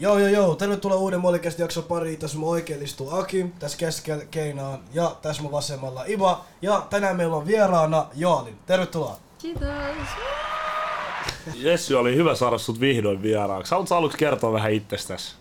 [0.00, 0.54] Joo, joo, joo.
[0.54, 2.18] Tervetuloa uuden Mollikästi jakson pariin.
[2.18, 6.44] Tässä mun oikein istuu Aki, tässä keskellä Keinaan ja tässä mun vasemmalla Iva.
[6.62, 8.58] Ja tänään meillä on vieraana Joalin.
[8.66, 9.16] Tervetuloa.
[9.38, 9.68] Kiitos.
[11.54, 13.70] Jessi, oli hyvä saada sut vihdoin vieraaksi.
[13.70, 15.34] Haluatko aluksi kertoa vähän itsestäsi?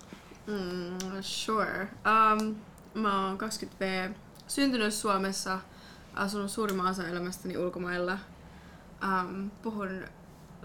[0.48, 1.82] Mm, sure.
[1.82, 2.56] Um,
[2.94, 4.14] mä oon 20V,
[4.48, 5.60] syntynyt Suomessa,
[6.14, 8.18] asunut suurimman osan elämästäni ulkomailla.
[9.04, 10.06] Um, puhun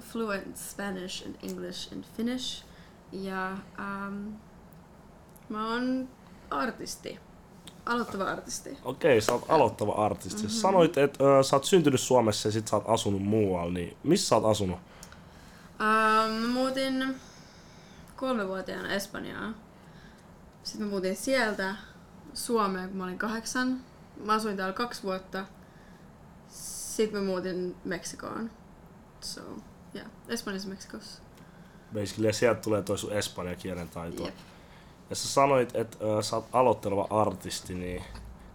[0.01, 2.65] fluent Spanish and English and Finnish.
[3.13, 4.37] Ja um,
[5.49, 6.09] mä oon
[6.51, 7.19] artisti.
[7.87, 8.79] Aloittava artisti.
[8.85, 10.43] Okei, sä oot aloittava artisti.
[10.43, 10.51] Mm-hmm.
[10.61, 14.29] Sanoit, että ö, sä oot syntynyt Suomessa ja sit sä oot asunut muualla, niin missä
[14.29, 14.79] sä oot asunut?
[15.81, 17.17] Um, mä muutin
[18.17, 19.57] kolmevuotiaana Espanjaan.
[20.63, 21.77] Sitten mä muutin sieltä
[22.35, 23.81] Suomeen, kun mä olin kahdeksan.
[24.25, 25.47] Mä asuin täällä kaksi vuotta.
[26.49, 28.51] Sitten mä muutin Meksikoon.
[29.21, 29.41] So,
[29.95, 30.11] yeah.
[30.29, 31.23] Espanjassa Meksikossa.
[31.95, 34.25] Basically, ja sieltä tulee toi sun espanjan kielen taito.
[34.25, 34.35] Jep.
[35.11, 38.03] Ja sä sanoit, että ö, sä oot aloitteleva artisti, niin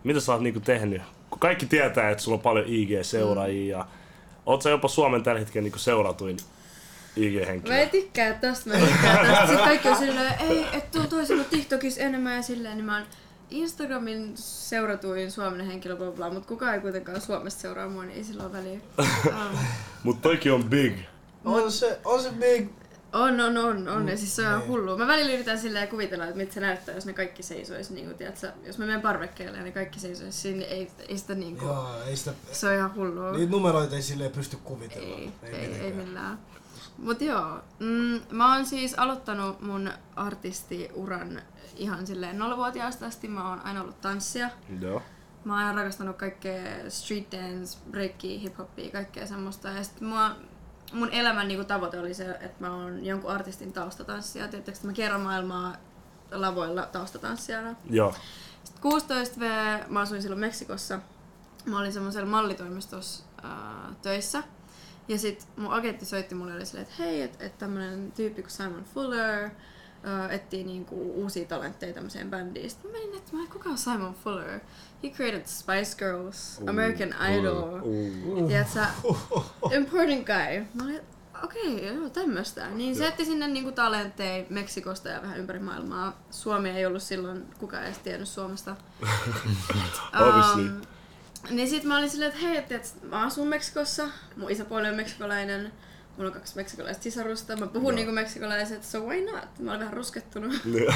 [0.04, 1.02] mitä sä oot niinku tehnyt?
[1.30, 3.86] Kun kaikki tietää, että sulla on paljon IG-seuraajia ja
[4.46, 6.38] oot sä jopa Suomen tällä hetkellä niinku seuratuin
[7.16, 7.73] IG-henkilö?
[7.73, 9.48] Mä en tykkää tosta, mä en tykkää tosta.
[9.48, 13.06] Sitten kaikki on silleen, ei, et tuu toisella TikTokissa enemmän ja silleen, niin mä oon
[13.50, 18.23] Instagramin seuratuin suomalainen henkilö, bla bla, mutta kukaan ei kuitenkaan Suomesta seuraa mua, niin ei
[18.23, 18.80] sillä ole väliä.
[19.26, 19.58] Um,
[20.04, 20.94] Mut toikin on big.
[21.45, 22.68] On se, on se big.
[23.14, 24.70] On, on, on, on, ja siis se on ihan Niin.
[24.70, 24.98] hullua.
[24.98, 28.17] Mä välillä yritän silleen kuvitella, että miltä se näyttää, jos ne kaikki seisois, niin kuin,
[28.17, 31.58] tiedätkö, jos mä menen parvekkeelle ja ne kaikki seisois siinä, niin ei, ei sitä niin
[31.58, 32.34] kuin, Joo, ei sitä...
[32.52, 33.32] se on ihan hullua.
[33.32, 35.16] Niitä numeroita ei silleen pysty kuvitella.
[35.16, 35.95] Ei, ei, ei, mitenkään.
[36.08, 36.39] millään.
[36.98, 41.42] Mut joo, mm, mä oon siis aloittanut mun artistiuran
[41.76, 43.28] ihan silleen nollavuotiaasta asti.
[43.28, 44.50] Mä oon aina ollut tanssia.
[44.82, 45.02] Joo.
[45.45, 49.67] Mä oon aina rakastanut kaikkea street dance, breakia, hip-hopia, kaikkea semmoista.
[49.67, 50.36] Ja sit mua,
[50.94, 54.45] mun elämän niinku tavoite oli se, että mä oon jonkun artistin taustatanssija.
[54.45, 55.75] Että mä kerron maailmaa
[56.31, 57.75] lavoilla taustatanssijana.
[57.89, 58.16] Joo.
[58.64, 59.44] Sitten 16V,
[59.88, 61.00] mä asuin silloin Meksikossa.
[61.66, 64.43] Mä olin semmoisella mallitoimistossa ää, töissä.
[65.08, 68.52] Ja sit mun agentti soitti mulle oli silleen, että hei, että et tämmönen tyyppi kuin
[68.52, 69.49] Simon Fuller
[70.04, 72.70] ää, etsii niinku uusia talentteja tämmöiseen bändiin.
[72.70, 74.60] Sitten mä menin että kuka on Simon Fuller?
[75.04, 77.82] He created Spice Girls, American Idol.
[77.84, 78.48] Uh.
[78.48, 78.80] Tiedätkö,
[79.78, 80.66] important guy.
[80.73, 81.00] Mä olin,
[81.44, 82.70] okei, okay, joo, tämmöstä.
[82.70, 86.22] Niin se etti sinne niinku talentteja Meksikosta ja vähän ympäri maailmaa.
[86.32, 88.76] Suomi ei ollut silloin, kukaan ei edes tiennyt Suomesta.
[90.22, 90.70] Obviously.
[90.70, 90.82] Um,
[91.50, 94.95] niin sit mä olin silleen, että hei, että et, mä asun Meksikossa, mun isäpuoli on
[94.95, 95.72] meksikolainen,
[96.21, 97.95] mulla on kaksi meksikolaista sisarusta, mä puhun Joo.
[97.95, 99.59] niinku meksikolaiset, so why not?
[99.59, 100.54] Mä olin vähän ruskettunut.
[100.65, 100.93] Niin.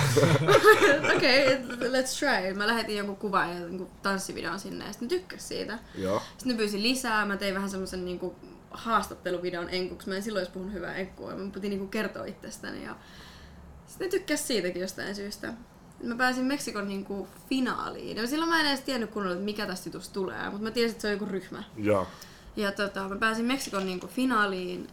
[1.15, 2.53] Okei, okay, let's try.
[2.53, 5.79] Mä lähetin jonkun kuvan ja jonkun tanssivideon sinne ja sitten tykkäs siitä.
[5.95, 6.21] Joo.
[6.37, 8.35] Sitten ne pyysi lisää, mä tein vähän semmosen niinku
[8.71, 10.09] haastatteluvideon enkuksi.
[10.09, 12.83] Mä en silloin puhunut hyvää enkkua ja mä piti niinku kertoa itsestäni.
[12.83, 12.95] Ja
[13.87, 15.53] sitten ne tykkäs siitäkin jostain syystä.
[16.03, 18.17] Mä pääsin Meksikon niinku finaaliin.
[18.17, 20.91] Ja silloin mä en edes tiennyt kunnolla, että mikä tästä jutusta tulee, mutta mä tiesin,
[20.91, 21.63] että se on joku ryhmä.
[21.77, 22.07] Joo.
[22.55, 24.87] Ja tota, mä pääsin Meksikon niinku finaaliin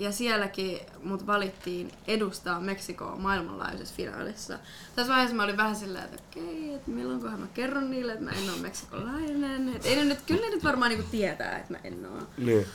[0.00, 4.58] ja sielläkin mut valittiin edustaa Meksikoa maailmanlaajuisessa finaalissa.
[4.96, 8.30] Tässä vaiheessa mä olin vähän silleen, että okei, että milloinkohan mä kerron niille, että mä
[8.30, 9.76] en ole meksikolainen.
[9.76, 12.22] Et ei ne nyt, kyllä ne nyt varmaan niinku tietää, että mä en oo.
[12.38, 12.66] Niin.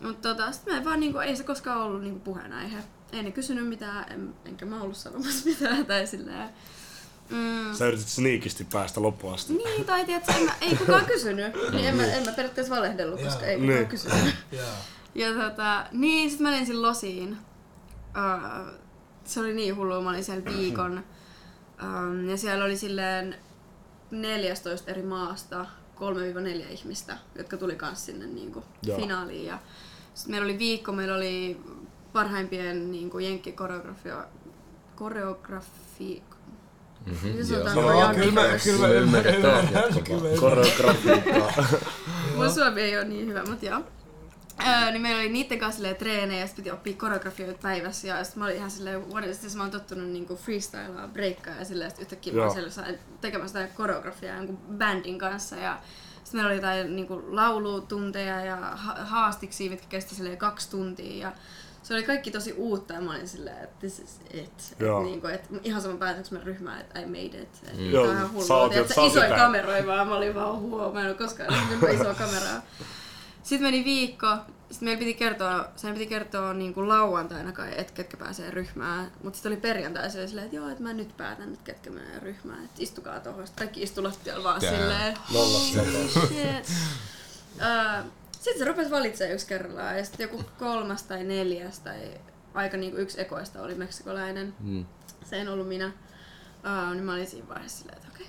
[0.00, 2.78] Mutta tota, sit mä en vaan niinku, ei se koskaan ollut niinku puheenaihe.
[3.12, 6.48] Ei ne kysynyt mitään, en, enkä mä ollut sanomassa mitään tai silleen.
[7.30, 9.52] Mm, Sä yritit sneakisti päästä loppuun asti.
[9.52, 11.54] niin, tai tiedätkö, en mä, ei kukaan kysynyt.
[11.72, 13.86] Niin en mä, en mä periaatteessa valehdellut, koska ei kukaan Niin.
[13.88, 14.34] kysynyt.
[14.52, 14.66] Joo.
[15.14, 17.38] Ja tota, niin, sit mä menin losiin.
[18.16, 18.72] Uh,
[19.24, 21.04] se oli niin hullu, mä olin siellä viikon.
[21.82, 23.36] Um, ja siellä oli silleen
[24.10, 29.00] 14 eri maasta 3-4 ihmistä, jotka tuli kans sinne niinku Joo.
[29.00, 29.46] finaaliin.
[29.46, 29.58] Ja
[30.14, 31.60] sit meillä oli viikko, meillä oli
[32.12, 34.24] parhaimpien niinku jenkkikoreografia
[34.94, 36.22] koreografi...
[37.06, 38.08] Mhm, Miten joo.
[38.08, 39.34] No, kyllä mä, kyllä mä ymmärrän.
[39.34, 39.48] Kyllä
[40.22, 40.40] mä ymmärrän.
[40.40, 41.64] Koreografiikkaa.
[42.36, 43.82] Mun suomi ei ole niin hyvä, mutta joo.
[44.66, 48.24] Öö, niin meillä oli niitten kanssa silleen treenejä ja sit piti oppia koreografioita päivässä ja
[48.24, 49.56] sit mä olin ihan silleen, what is this?
[49.56, 52.44] Mä oon tottunut niinku freestylaa, breikkaa ja silleen sit yhtäkkiä mä Joo.
[52.46, 55.78] oon siellä sain tekemään sitä koreografiaa jonkun bändin kanssa ja
[56.24, 61.32] sitten meillä oli jotain niinku laulutunteja ja ha- haastiksia, mitkä kesti silleen kaksi tuntia ja
[61.82, 64.76] se oli kaikki tosi uutta ja mä olin silleen, että this is it.
[64.78, 65.00] Joo.
[65.00, 67.48] Et niinku, et ihan sama pääseekö mä ryhmään, että I made it.
[67.66, 67.76] Et Mm.
[67.76, 68.68] Tää on Joo, ihan hullua.
[68.68, 72.14] Tiedätkö, jo isoja kameroja vaan, mä olin vaan huo, mä en ole koskaan nähnyt isoa
[72.14, 72.62] kameraa.
[73.42, 74.36] Sitten meni viikko,
[74.70, 79.12] sitten meillä piti kertoa, sen piti kertoa niin kuin lauantaina kai, että ketkä pääsee ryhmään.
[79.22, 81.90] Mutta sitten oli perjantai se oli silleen, että joo, että mä nyt päätän nyt ketkä
[81.90, 82.64] menee ryhmään.
[82.64, 83.46] Että istukaa tuohon.
[83.46, 84.70] Sitten kaikki istu lattialla vaan Tää.
[84.70, 85.16] silleen,
[88.32, 92.20] sitten se rupesi valitsemaan yksi kerrallaan ja sitten joku kolmas tai neljäs tai
[92.54, 94.54] aika niinku yksi ekoista oli meksikolainen.
[94.60, 94.86] Mm.
[95.24, 95.86] Se en ollut minä.
[95.86, 98.26] Uh, niin mä olin siinä vaiheessa silleen, että okei.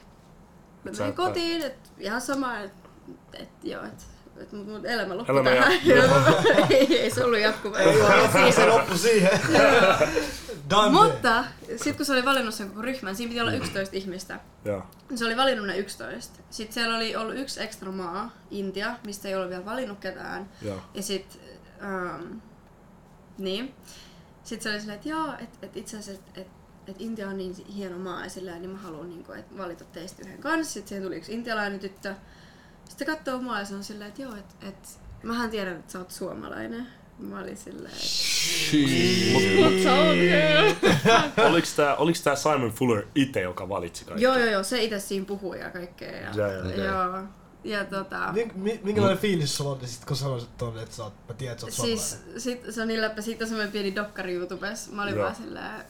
[0.83, 2.89] Mä Sä menin kotiin, että ihan sama, että
[3.33, 4.03] et, joo, että
[4.37, 5.71] et mut, mut elämä loppui Elämä tähän.
[6.69, 7.79] ei, ei se ollut jatkuva.
[7.79, 7.93] Ei
[8.31, 9.39] siis se loppu siihen.
[10.91, 14.39] Mutta sitten kun se oli valinnut sen koko ryhmän, siinä piti olla 11 ihmistä.
[14.65, 14.83] Joo.
[15.15, 16.39] Se oli valinnut ne 11.
[16.49, 20.49] Sitten siellä oli ollut yksi ekstra maa, Intia, mistä ei ollut vielä valinnut ketään.
[20.61, 20.81] Joo.
[20.93, 21.41] Ja sitten,
[21.83, 22.37] ähm,
[23.37, 23.75] niin.
[24.43, 26.47] Sitten se oli silleen, että joo, että et itse asiassa, että et,
[26.87, 30.21] et Intia on niin hieno maa ja silleen, niin mä haluan niin et valita teistä
[30.25, 30.73] yhden kanssa.
[30.73, 32.15] Sitten siihen tuli yksi intialainen tyttö.
[32.89, 35.99] Sitten katsoo mua ja se on silleen, että joo, että et, mähän tiedän, että sä
[35.99, 36.87] oot suomalainen.
[37.19, 41.47] Mä olin silleen, että mut sä oot.
[41.51, 44.23] Oliks tää, oliks tää Simon Fuller itse, joka valitsi kaikki?
[44.23, 46.11] Joo, joo, joo, se itse siinä puhui ja kaikkea.
[46.11, 46.71] Ja, Joo, joo.
[46.85, 47.23] Joo.
[47.63, 48.31] Ja tota...
[48.31, 51.53] Mink- mi- Minkälainen fiilis sulla oli sit, kun sanoisit tonne, että sä oot, mä tiedän,
[51.53, 52.41] että sä oot Siis suomalainen?
[52.41, 54.91] sit, se on niin läppä, siitä on semmoinen pieni dokkari YouTubessa.
[54.91, 55.23] Mä olin Joo.
[55.23, 55.85] vaan silleen...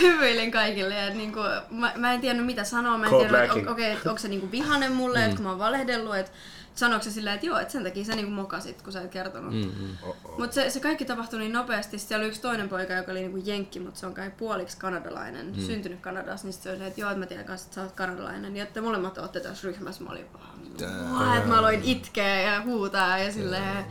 [0.00, 1.40] Hyvyilin kaikille ja niinku,
[1.70, 4.28] mä, mä, en tiennyt mitä sanoa, mä en Cold tiennyt, että okay, et onko se
[4.28, 5.24] niinku vihanen mulle, mm.
[5.24, 6.32] että kun mä oon valehdellut, että
[6.74, 9.54] sanoiko se silleen, että joo, että sen takia sä niinku mokasit, kun sä et kertonut.
[9.54, 9.60] Mm.
[9.60, 9.96] Mm-mm.
[10.02, 10.38] Oh-oh.
[10.38, 11.98] Mutta se, se kaikki tapahtui niin nopeasti.
[11.98, 15.46] Siellä oli yksi toinen poika, joka oli niinku jenkki, mutta se on kai puoliksi kanadalainen,
[15.46, 15.62] mm.
[15.66, 16.46] syntynyt Kanadassa.
[16.46, 18.56] Niin sit se oli että joo, että mä tiedän kanssa, että sä oot kanadalainen.
[18.56, 20.04] Ja että molemmat ootte tässä ryhmässä.
[20.04, 23.84] Mä olin vaan, että mä aloin itkeä ja huutaa ja silleen.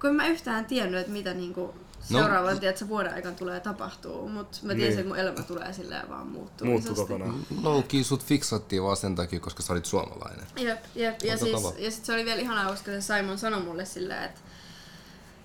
[0.00, 2.72] Kun en mä yhtään tiennyt, että mitä niinku seuraavan no.
[2.76, 4.98] se vuoden aikana tulee tapahtuu, mutta mä tiesin, Niin.
[4.98, 6.66] että mun elämä tulee silleen vaan muuttuu.
[6.66, 7.46] Muuttu kokonaan.
[7.62, 10.46] Low-key sut fiksattiin vaan sen takia, koska sä olit suomalainen.
[10.56, 11.22] Jep, jep.
[11.22, 14.40] Ja, siis, ja sit se oli vielä ihanaa, koska se Simon sanoi mulle silleen, että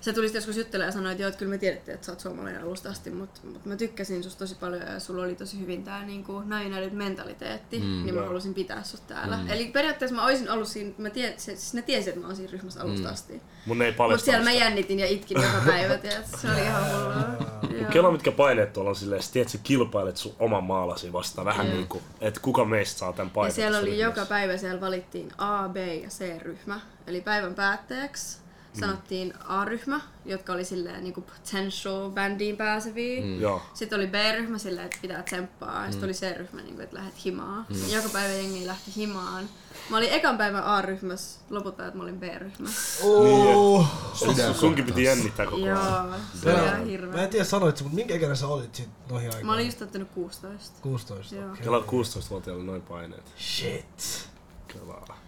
[0.00, 2.20] se tuli joskus juttelemaan ja sanoi, että joo, että kyllä me tiedettiin, että sä oot
[2.20, 5.84] suomalainen alusta asti, mutta, mutta mä tykkäsin susta tosi paljon ja sulla oli tosi hyvin
[5.84, 8.26] tää niinku United mentaliteetti, Mm, niin mä joo.
[8.28, 9.36] halusin pitää sut täällä.
[9.36, 9.50] Mm.
[9.50, 12.36] Eli periaatteessa mä olisin ollut siinä, mä tie, se, siis ne tiesi, että mä oon
[12.36, 13.12] siinä ryhmässä alusta Mm.
[13.12, 13.42] asti.
[13.66, 14.64] Mun ei Mutta siellä mä sitä.
[14.64, 17.88] jännitin ja itkin joka päivä, tiedät, se oli ihan hullua.
[17.92, 21.66] Kela mitkä paineet tuolla on silleen, sä tiedät, sä kilpailet sun oman maalasi vastaan vähän
[21.66, 21.72] Mm.
[21.72, 23.54] niinku, että kuka meistä saa tän Ja paikan.
[23.54, 24.20] siellä tässä oli ryhmässä.
[24.20, 26.80] joka päivä, siellä valittiin A, B ja C-ryhmä.
[27.06, 28.38] Eli päivän päätteeksi
[28.72, 33.24] sanottiin A-ryhmä, jotka oli silleen niin potential bandiin pääseviä.
[33.24, 33.40] Mm.
[33.40, 33.62] Joo.
[33.74, 35.84] Sitten oli B-ryhmä silleen, että pitää tsemppaa.
[35.84, 37.66] Ja sitten oli C-ryhmä, niin kuin, että lähdet himaan.
[37.68, 37.92] Mm.
[37.92, 39.48] Joka päivä jengi lähti himaan.
[39.90, 42.68] Mä olin ekan päivän A-ryhmässä, loput ajat mä olin B-ryhmä.
[43.02, 43.86] Oh.
[44.14, 45.76] Sydän Sunkin piti jännittää koko ajan.
[45.76, 47.22] Joo, se oli Mä, ihan mä hirveä.
[47.22, 49.46] en tiedä sanoit mutta minkä ikäinen sä olit sit noihin aikoihin?
[49.46, 50.78] Mä olin just täyttänyt 16.
[50.82, 51.34] 16.
[51.34, 51.52] Joo.
[51.52, 51.64] okei.
[51.64, 53.32] Kela 16-vuotiaalla noin paineet.
[53.38, 54.28] Shit.
[54.68, 55.18] Kelaa.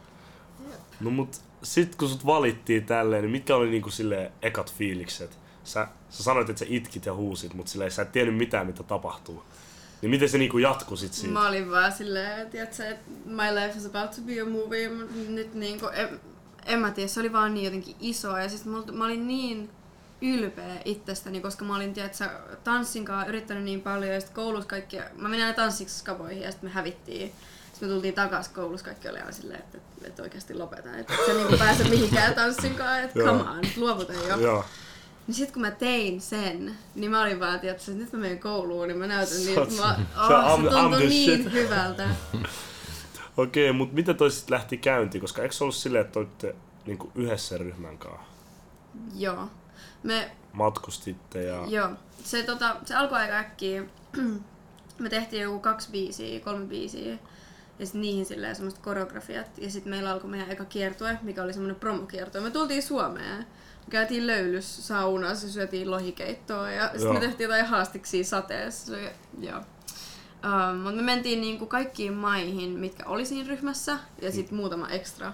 [1.00, 5.38] No mut sit kun sut valittiin tälleen, niin mitkä oli niinku silleen ekat fiilikset?
[5.64, 8.82] Sä, sä sanoit, että sä itkit ja huusit, mutta silleen sä et tiennyt mitään, mitä
[8.82, 9.42] tapahtuu.
[10.02, 11.32] Niin miten se niinku jatkui sit siitä?
[11.32, 12.84] Mä olin vaan silleen, että
[13.24, 14.88] my life is about to be a movie.
[15.28, 16.20] Nyt niinku, en,
[16.66, 18.38] en mä tiedä, se oli vaan niin jotenkin iso.
[18.38, 19.70] Ja siis mä, mä olin niin
[20.22, 22.24] ylpeä itsestäni, koska mä olin tiiätkö,
[22.64, 24.14] tanssinkaan yrittänyt niin paljon.
[24.14, 27.32] Ja sitten koulussa kaikki, mä menin aina tanssiksi skaboihin ja sitten me hävittiin.
[27.72, 30.97] Sitten me tultiin takas koulussa, kaikki oli aina silleen, että, että, että oikeasti lopeta.
[30.97, 34.37] Että et sä niinku pääse mihinkään tanssinkaan, että come on, luovuta jo.
[34.37, 34.64] Joo.
[35.26, 38.88] Niin sit kun mä tein sen, niin mä olin vaan, että nyt mä menen kouluun,
[38.88, 41.52] niin mä näytän niin, että mä, oh, se tuntui niin shit.
[41.52, 42.08] hyvältä.
[43.37, 45.20] Okei, mut miten toi sit lähti käyntiin?
[45.20, 46.55] Koska eikö se ollut silleen, että olitte
[46.87, 48.20] niinku yhdessä ryhmän kanssa?
[49.14, 49.49] Joo.
[50.03, 51.64] Me, Matkustitte ja...
[51.67, 51.88] joo.
[52.25, 53.82] Se, tota, se alkoi aika äkkiä.
[54.99, 57.19] me tehtiin joku kaksi biisiä, kolme biisiä.
[57.81, 59.58] Ja sitten niihin silleen semmoiset koreografiat.
[59.58, 62.41] Ja sitten meillä alkoi meidän eka kiertue, mikä oli semmoinen promokiertue.
[62.41, 63.39] Me tultiin Suomeen.
[63.39, 66.70] Me käytiin löylys saunassa ja syötiin lohikeittoa.
[66.70, 68.87] Ja sitten me tehtiin jotain haastiksia sateessa.
[68.87, 69.58] Se oli- Joo.
[69.58, 75.32] Um, mutta me mentiin niinku kaikkiin maihin, mitkä oli siinä ryhmässä, ja sitten muutama ekstra.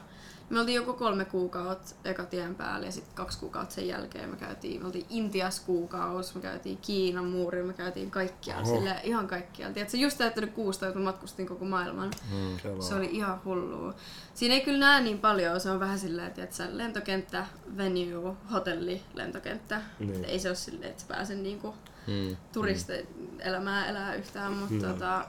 [0.50, 4.36] Me oltiin joko kolme kuukautta eka tien päällä ja sitten kaksi kuukautta sen jälkeen me
[4.36, 8.76] käytiin, me oltiin Intias kuukausi, me käytiin Kiinan muuriin, me käytiin kaikkialla, Oho.
[8.76, 9.74] sille ihan kaikkialla.
[9.74, 12.10] Tiedätkö, just täyttänyt 16, mä matkustin koko maailman.
[12.32, 12.56] Mm.
[12.62, 12.80] Kelaa.
[12.82, 13.94] Se oli ihan hullua.
[14.34, 19.80] Siinä ei kyllä näe niin paljon, se on vähän silleen, että lentokenttä, venue, hotelli, lentokenttä.
[19.98, 20.24] Niin.
[20.24, 21.74] Ei se ole silleen, että sä pääsen niinku
[22.06, 22.36] Mm.
[22.52, 24.92] turistielämää elää yhtään, mutta Joo.
[24.92, 25.24] tota,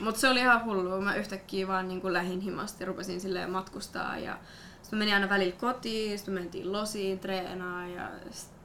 [0.00, 1.00] mut se oli ihan hullua.
[1.00, 4.38] Mä yhtäkkiä vaan niin lähin himasta ja rupesin silleen matkustaa ja
[4.82, 8.08] sitten menin aina välillä kotiin, sitten me mentiin losiin treenaa ja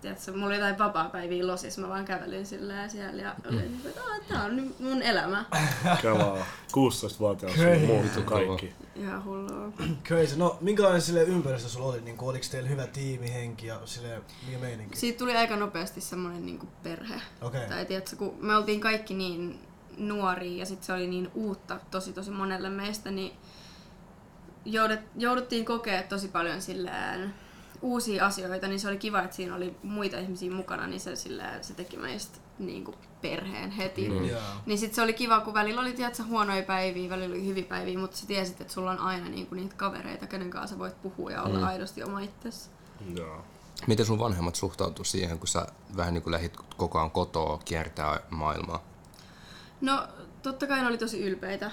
[0.01, 4.19] tiedätkö, mulla oli jotain vapaa-päiviä losissa, mä vaan kävelin silleen siellä ja olin, että "Aa,
[4.29, 5.45] tää on nyt mun elämä.
[6.01, 6.37] Kelaa.
[6.71, 7.79] 16-vuotiaalla Crazy.
[7.85, 8.73] sulla muuttui kaikki.
[8.95, 9.71] Ihan hullua.
[10.05, 10.37] Crazy.
[10.37, 12.01] No, minkälainen sille ympäristö sulla oli?
[12.01, 14.97] Niin oliko teillä hyvä tiimihenki ja sille mikä meininki?
[14.97, 17.21] Siitä tuli aika nopeasti semmonen niin perhe.
[17.41, 17.67] Okei.
[17.69, 19.59] Tai tiedätkö, kun me oltiin kaikki niin
[19.97, 23.33] nuoria ja sitten se oli niin uutta tosi tosi monelle meistä, niin
[24.65, 27.33] joudut, jouduttiin kokea tosi paljon silleen
[27.81, 31.43] uusia asioita, niin se oli kiva, että siinä oli muita ihmisiä mukana, niin se, sille,
[31.61, 34.09] se teki meistä niin kuin perheen heti.
[34.09, 34.25] Mm.
[34.25, 34.41] Joo.
[34.65, 37.99] Niin sit se oli kiva, kun välillä oli tiedätkö, huonoja päiviä, välillä oli hyviä päiviä,
[37.99, 41.31] mutta sä tiesit, että sulla on aina niinku niitä kavereita, kenen kanssa sä voit puhua
[41.31, 41.63] ja olla Mm.
[41.65, 42.69] aidosti oma itsesi.
[43.15, 43.43] Joo.
[43.87, 48.19] Miten sun vanhemmat suhtautuu siihen, kun sä vähän niin kuin lähit koko ajan kotoa kiertää
[48.29, 48.83] maailmaa?
[49.83, 50.07] No,
[50.43, 51.71] totta kai ne oli tosi ylpeitä.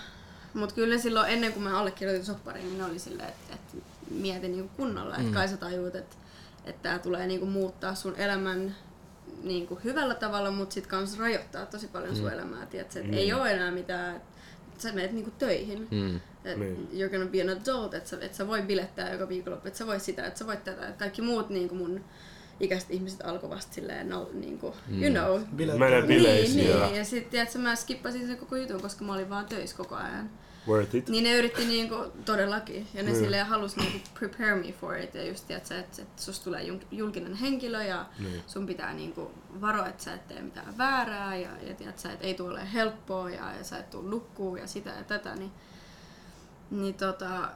[0.55, 3.77] Mutta kyllä silloin ennen kuin mä allekirjoitin soppariin, niin ne oli silleen, että, että
[4.11, 5.17] mieti niinku kunnolla.
[5.17, 6.17] Että kai sä tajuut, että,
[6.65, 8.77] että tää tulee niinku muuttaa sun elämän
[9.43, 12.67] niinku hyvällä tavalla, mutta sit kans rajoittaa tosi paljon sun elämää.
[12.67, 15.89] Tiedätkö, että ei ole enää mitään, että sä menet niinku töihin.
[15.91, 16.21] Mm.
[16.45, 16.89] Et Niin.
[16.93, 19.87] you're gonna be an adult, että sä, et sä voi bilettää joka viikonloppu, että sä
[19.87, 20.89] voit sitä, että sä voit tätä.
[20.89, 22.05] Et kaikki muut niin mun
[22.61, 25.41] ikäiset ihmiset alkoi vasta silleen, no, niin kuin, you know.
[25.57, 26.97] Bileet- Menee bileisiin Niin, ja niin.
[26.97, 30.31] Ja sitten tiedätkö, mä skippasin sen koko jutun, koska mä olin vaan töissä koko ajan.
[30.69, 31.09] worth it.
[31.09, 32.87] Niin ne yritti niinku todellakin.
[32.95, 33.21] Ja ne Niin.
[33.25, 35.15] silleen halus niinku prepare me for it.
[35.15, 38.43] Ja just tiedätkö, että, että susta tulee jul- julkinen henkilö ja Niin.
[38.47, 41.37] sun pitää niinku varoa, että sä et tee mitään väärää.
[41.37, 44.91] Ja, ja tiedätkö, että ei tule helppoa ja, ja sä et tuu nukkuu ja sitä
[44.91, 45.35] ja tätä.
[45.35, 45.51] Niin,
[46.71, 47.49] niin tota,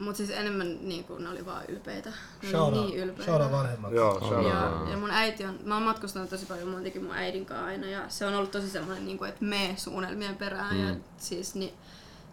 [0.00, 2.10] mut siis enemmän niinku, ne oli vaan ylpeitä.
[2.42, 3.24] Ne Shout oli niin ylpeitä.
[3.24, 3.92] shout out vanhemmat.
[3.92, 4.46] Joo, shout out.
[4.52, 7.86] Ja, ja mun äiti on, mä oon matkustanut tosi paljon muutenkin mun äidin kanssa aina
[7.86, 10.76] ja se on ollut tosi semmoinen, niin kuin, että me suunnelmien perään.
[10.76, 10.88] Mm.
[10.88, 11.74] Ja siis, niin,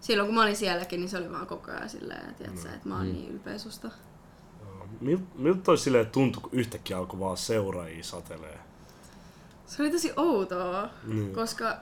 [0.01, 2.74] silloin kun mä olin sielläkin, niin se oli vaan koko ajan silleen, että, mm.
[2.74, 3.89] että mä oon niin ylpeä susta.
[5.03, 8.59] Mil- Miltä toi silleen tuntui, kun yhtäkkiä alkoi vaan seuraajia satelee?
[9.65, 11.33] Se oli tosi outoa, Niin.
[11.33, 11.77] koska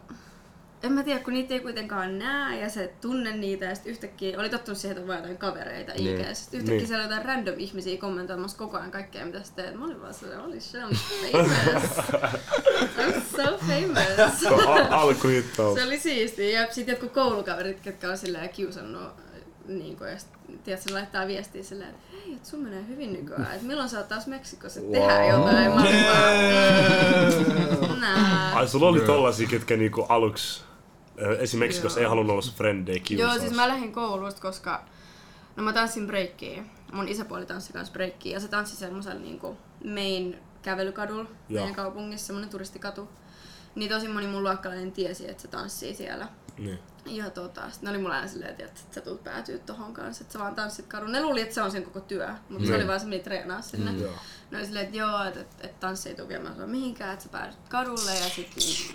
[0.86, 4.40] en mä tiedä, kun niitä ei kuitenkaan näe ja se tunne niitä ja sitten yhtäkkiä
[4.40, 6.16] oli tottunut siihen, että on vaan jotain kavereita Niin.
[6.22, 6.36] niin.
[6.36, 6.88] Sitten yhtäkkiä Niin.
[6.88, 9.76] siellä oli jotain random ihmisiä kommentoimassa koko ajan kaikkea, mitä sä teet.
[9.80, 10.96] Mä olin vaan sellainen, holy shit, I'm
[11.32, 11.92] famous.
[12.98, 14.46] I'm so famous.
[14.90, 15.80] Alkuhittaus.
[15.80, 16.62] Se oli siistiä.
[16.62, 19.12] Ja sitten jotkut koulukaverit, ketkä on silleen kiusannut,
[19.68, 20.30] niin kuin, ja sit,
[20.64, 23.98] tiedätkö, ne laittaa viestiä silleen, että hei, että sun menee hyvin nykyään, että milloin sä
[23.98, 25.40] oot taas Meksikossa, että tehdään Wow.
[25.40, 25.72] jotain.
[27.90, 28.56] Mä nää.
[28.56, 30.64] Ai sulla oli tollasia, ketkä niinku aluksi
[31.22, 31.60] ö, esim.
[31.60, 33.28] Meksikossa ei halunnut olla sun frendejä kiusaa.
[33.30, 34.84] Joo, siis mä lähdin koulusta, koska
[35.56, 36.64] no mä tanssin breikkiä.
[36.94, 39.58] Mun isäpuoli tanssi kanssa breikkiä ja se tanssi semmoisella niinku
[39.94, 43.10] main kävelykadulla meidän kaupungissa, semmonen turistikatu.
[43.76, 46.28] Niin tosi moni mun luokkalainen tiesi, että se tanssii siellä.
[46.58, 46.80] Niin.
[47.06, 50.34] Ja tota, sit ne oli mulla aina silleen, että sä tulet päätyä tohon kanssa, että
[50.34, 51.12] sä vaan tanssit kadun.
[51.12, 52.78] Ne luuli, että se on sen koko työ, mutta se Mm.
[52.78, 53.92] oli vaan se, meni treenaa sinne.
[53.92, 54.12] Joo.
[54.52, 57.24] Ne oli silleen, että joo, että, että, että tanssi ei tule viemään sua mihinkään, että
[57.24, 58.50] sä päädyt kadulle ja sit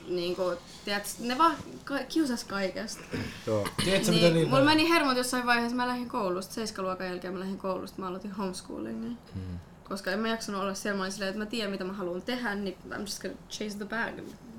[0.09, 0.43] niinku,
[0.85, 3.03] tiedät, ne vaan ka- kiusas kaikesta.
[3.47, 3.69] Joo.
[3.85, 7.41] Tiedätkö mitä Niin, niitä mulla meni hermot jossain vaiheessa, mä lähdin koulusta, seiskaluokan jälkeen mä
[7.41, 9.19] lähdin koulusta, mä aloitin homeschoolingin.
[9.35, 9.59] Hmm.
[9.89, 12.23] Koska en mä jaksanut olla siellä, mä olin silleen, että mä tiedän mitä mä haluan
[12.23, 14.15] tehdä, niin I'm just gonna chase the bag.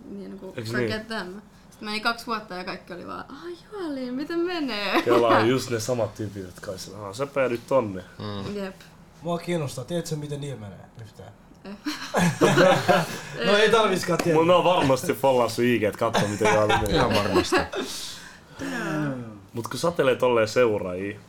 [0.05, 1.05] Niin kuin Eiks forget niin?
[1.05, 1.41] them.
[1.81, 5.01] Sitten meni kaksi vuotta ja kaikki oli vaan, ah Juali, miten menee?
[5.01, 8.03] Kela on just ne samat tyypit, jotka on sillä, "Aha, sä päädyt tonne.
[8.53, 8.75] Jep.
[9.21, 11.29] Mua kiinnostaa, tiedätkö miten niillä menee yhtään?
[11.65, 11.75] Eh.
[13.45, 14.41] no ei tarviskaan tietää.
[14.41, 16.95] Mulla on varmasti follaa sun IG, et katso miten joo menee.
[16.95, 17.55] Ihan varmasti.
[19.53, 21.19] Mut kun satelee tolleen seuraajia,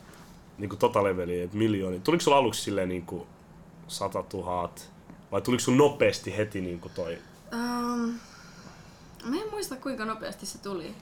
[0.57, 1.99] niinku tota leveliä, et miljooni.
[1.99, 3.27] Tuliko sulla aluksi silleen niinku
[3.87, 4.89] sata tuhat?
[5.31, 7.17] Vai tuliko sun nopeasti heti niinku toi?
[7.53, 8.13] Um,
[9.53, 10.95] muista kuinka nopeasti se tuli.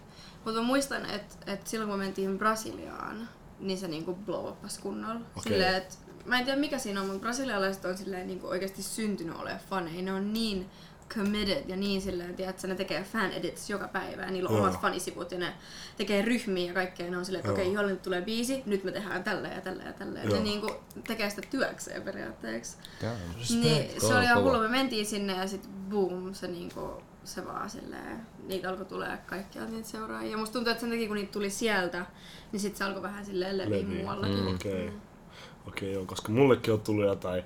[0.45, 3.29] Mutta mä muistan, että et silloin kun me mentiin Brasiliaan,
[3.59, 5.21] niin se niinku blow uppas kunnolla.
[5.35, 5.43] Okei.
[5.43, 9.35] Silleen, et, mä en tiedä mikä siinä on, mutta brasilialaiset on silleen niinku oikeasti syntynyt
[9.35, 10.01] olemaan faneja.
[10.01, 10.69] Ne on niin
[11.15, 14.65] committed ja niin silleen, tiedätkö, ne tekee fan edits joka päivä ja niillä on Joo.
[14.65, 15.53] omat fanisivut ja ne
[15.97, 17.11] tekee ryhmiä ja kaikkea.
[17.11, 19.83] Ne on silleen, että okei, okay, nyt tulee biisi, nyt me tehdään tällä ja tällä
[19.83, 20.19] ja tällä.
[20.23, 20.71] Ne niinku
[21.07, 22.77] tekee sitä työkseen periaatteessa.
[23.01, 23.61] Damn.
[23.61, 24.59] Niin, se oli ihan hullu.
[24.59, 29.65] Me mentiin sinne ja sit boom, se niinku, se vaan silleen, niitä alkoi tulee kaikkia
[29.65, 30.31] niitä seuraajia.
[30.31, 32.05] Ja musta tuntuu, että sen takia kun niitä tuli sieltä,
[32.51, 34.39] niin sit se alkoi vähän silleen leviä muuallakin.
[34.39, 34.55] Mm.
[34.55, 34.87] Okei.
[34.87, 34.99] Okay.
[35.67, 37.43] Okei, joo, koska mullekin on tullut jotain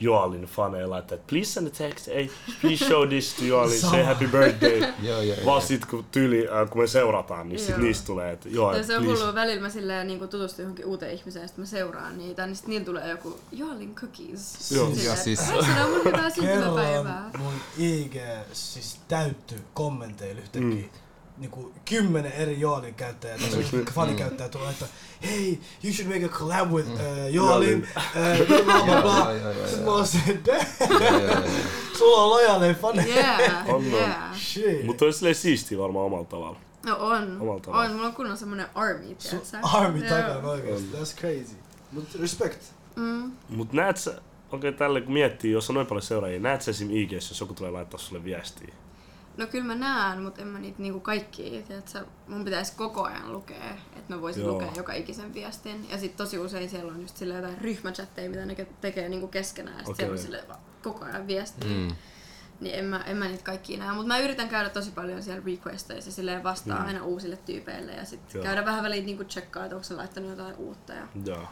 [0.00, 2.28] Joalin faneilla, että please send a text, hey,
[2.60, 4.80] please show this to Joalin, say happy birthday.
[5.08, 8.48] Joo, joo, Vaan sit kun tyyli, äh, kun me seurataan, niin sit niistä tulee, että
[8.48, 11.64] Ja se on hullu, välillä mä silleen niin tutustun johonkin uuteen ihmiseen ja sit mä
[11.66, 14.70] seuraan niitä, niin sit niillä tulee joku Joalin cookies.
[14.72, 14.86] Joo.
[14.86, 17.28] Silleen, Ja siis- "Ai, Se on mun hyvää syntymäpäivää.
[17.32, 18.16] Kerran mun IG
[18.52, 20.70] siis täyttyy kommenteilla yhtäkkiä.
[20.70, 21.05] Mm.
[21.36, 21.40] Mm.
[21.40, 23.84] Niinku kymmenen eri Joalin käyttäjää, tai Mm.
[23.94, 24.86] fanikäyttäjää tulee, että
[25.24, 27.00] hei, you should make a collab with uh,
[27.34, 29.28] Joalin, uh, blah blah blah
[29.66, 30.18] Sitten mä oon se,
[31.98, 33.14] sulla on lojaaleja faneja.
[33.38, 34.34] Yeah, On, yeah.
[34.36, 34.84] Shit.
[34.84, 36.58] Mutta on silleen siistiä varmaan omalla tavalla.
[36.86, 37.40] No on.
[37.40, 37.84] Omalla tavalla.
[37.84, 39.58] On, mulla on kunnon semmonen army, tiedätkö?
[39.62, 40.08] Army Joo.
[40.08, 41.56] takana oikeesti, that's crazy.
[41.92, 42.62] Mut respect.
[42.96, 43.32] Mm.
[43.48, 44.22] Mut näet sä, okei
[44.68, 46.90] okay, tälle kun miettii, jos on noin paljon seuraajia, näet sä esim.
[46.90, 48.74] IG, jos joku tulee laittaa sulle viestiä?
[49.36, 51.64] No kyllä mä näen, mutta en mä niitä niinku kaikki.
[51.68, 54.52] Tiedätkö, mun pitäisi koko ajan lukea, että mä voisin Joo.
[54.52, 55.90] lukea joka ikisen viestin.
[55.90, 59.28] Ja sitten tosi usein siellä on just silleen jotain ryhmächatteja, mitä ne ke- tekee niinku
[59.28, 59.78] keskenään.
[59.78, 60.18] Ja sit Okei.
[60.18, 61.68] siellä on koko ajan viestiä.
[61.70, 61.96] Mm.
[62.60, 63.92] Niin en mä, en mä niitä kaikki näe.
[63.92, 66.86] Mutta mä yritän käydä tosi paljon siellä requesteissa ja silleen vastaa Mm.
[66.86, 67.92] aina uusille tyypeille.
[67.92, 70.92] Ja sitten käydä vähän väliin niinku tsekkaa, että onko se laittanut jotain uutta.
[70.92, 71.06] Ja...
[71.26, 71.48] Joo.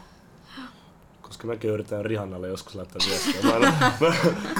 [1.27, 3.33] Koska mäkin yritän Rihannalle joskus laittaa viestiä.
[3.43, 4.07] Mä en, oo- mä,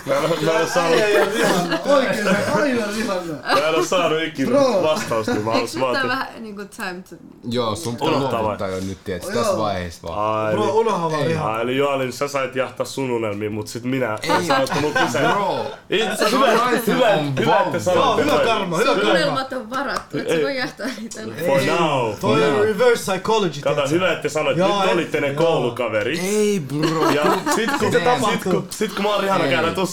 [0.05, 3.33] mä, en, oo- mä en ole saanut, ai, Rihanna, oikein, aina Rihanna.
[3.43, 4.83] mä en saanut ikinä Bro.
[4.83, 7.15] vastausta, niin mä Eikö nyt tää vähän niinku time to...
[7.49, 9.19] Joo, sun pitää luovuttaa jo nyt, Joo.
[9.19, 10.45] tässä vaiheessa vaan.
[10.45, 10.73] Ai, Bro, niin.
[10.73, 11.25] unoha vaan.
[11.27, 11.61] Rihanna.
[11.61, 14.29] Eli Joalin, sä sait jahtaa sun unelmiin, mut sit minä Ei.
[14.45, 15.19] sanoit, että mulla kyse.
[15.19, 17.79] Bro, Ei, se sun hyvä, hyvä, on hyvä, että vauva.
[17.79, 18.05] sanoit.
[18.05, 19.11] Joo, hyvä karma, hyvä Sun karma.
[19.19, 21.21] unelmat on varattu, et sä voi jahtaa niitä.
[21.45, 22.13] For now.
[22.21, 26.19] Toi on reverse psychology, Kato, hyvä, että sanoit, nyt olitte ne koulukaverit.
[26.23, 27.09] ei bro.
[27.09, 27.23] Ja
[27.55, 27.99] sit kun, Se
[28.31, 29.51] sit, kun, sit kun mä oon Rihanna Ei.
[29.51, 29.87] käydä, sun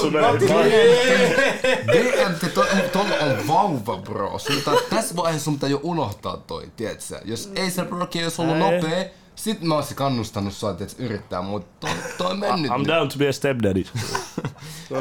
[0.00, 0.48] tuun, mä menee.
[0.48, 0.64] tuun.
[1.92, 2.64] DM, to,
[3.00, 4.38] on vauva, bro.
[4.48, 7.20] Pitää, tässä vaiheessa sun pitää jo unohtaa toi, tiedätkö?
[7.24, 8.60] Jos ei se broki olisi ollut Ei.
[8.62, 9.04] nopea,
[9.36, 12.88] sit mä oisin kannustanut sua, että yrittää, mutta toi, toi on mennyt I'm nyt.
[12.88, 13.84] down to be a stepdaddy.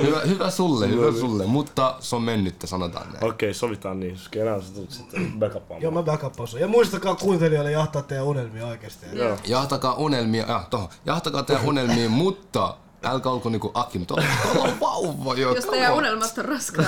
[0.01, 3.23] Hyvä, hyvä sulle, hyvä sulle, mutta se on mennyt, sanotaan näin.
[3.23, 4.17] Okei, sovitaan niin.
[4.31, 5.81] Kenään sä tulet sitten backupaamaan.
[5.81, 6.59] Joo, mä backuppaan sun.
[6.59, 9.05] Ja muistakaa kuuntelijoille jahtaa teidän unelmia oikeesti.
[9.13, 9.37] Joo.
[9.47, 14.79] Jahtakaa unelmia, ja, toho, jahtakaa teidän unelmia, mutta älkää olko niinku Akim, tuolla tuolla on
[14.79, 15.55] vauva jo.
[15.55, 15.97] Jos teidän on.
[15.97, 16.87] unelmat on raskaat.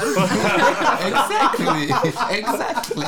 [1.06, 1.88] Exactly,
[2.30, 3.04] exactly.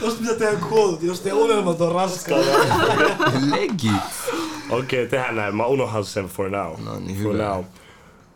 [0.00, 2.46] Tosta mitä teidän kuulut, jos teidän unelmat on raskaat.
[3.50, 4.02] Legit.
[4.70, 5.56] Okei, tehdään näin.
[5.56, 6.80] Mä unohan sen for now.
[6.84, 7.44] No niin, for hyvä.
[7.48, 7.64] now.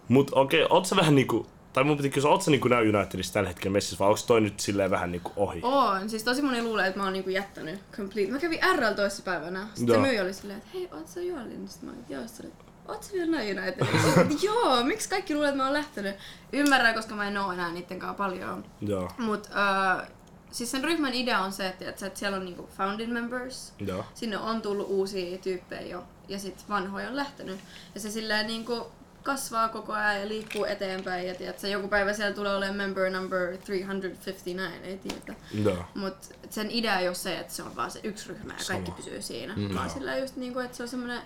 [0.08, 1.46] Mut okei, oot sä vähän niinku...
[1.72, 4.40] Tai mun piti kysyä, oot sä niinku näy Unitedissa tällä hetkellä messissä vai onks toi
[4.40, 5.60] nyt silleen vähän niinku ohi?
[5.62, 6.10] On.
[6.10, 8.32] Siis tosi moni luulee, että mä oon niinku jättänyt complete.
[8.32, 9.66] Mä kävin RL toissa päivänä.
[9.74, 9.96] Sitten Joo.
[9.96, 11.68] se myyjä oli silleen, että hei, oot sä Juolin?
[11.68, 12.22] Sitten mä olin, joo.
[12.22, 12.52] Oli,
[12.88, 14.20] oot sä vielä näin Unitedissa?
[14.46, 16.16] joo, miksi kaikki luulee, että mä oon lähtenyt?
[16.52, 18.64] Ymmärrän, koska mä en oo enää niitten kanssa paljon.
[18.80, 19.10] Joo.
[19.18, 20.08] Mut uh,
[20.50, 23.72] siis sen ryhmän idea on se, että, että siellä on niinku founding members.
[23.78, 24.04] Joo.
[24.14, 27.60] Sinne on tullut uusia tyyppejä jo ja sit vanhoja on lähtenyt.
[27.94, 28.86] Ja se silleen niinku
[29.22, 33.56] kasvaa koko ajan ja liikkuu eteenpäin ja tiedätkö, joku päivä siellä tulee olemaan member number
[33.66, 35.40] 359, ei tiedä.
[35.64, 35.84] Joo.
[35.94, 36.16] Mut
[36.50, 38.96] sen idea ei ole se, että se on vaan se yksi ryhmä ja kaikki Sama.
[38.96, 39.54] pysyy siinä.
[39.56, 39.74] Mm.
[39.74, 41.22] Vaan sillä just niinku, että se on semmoinen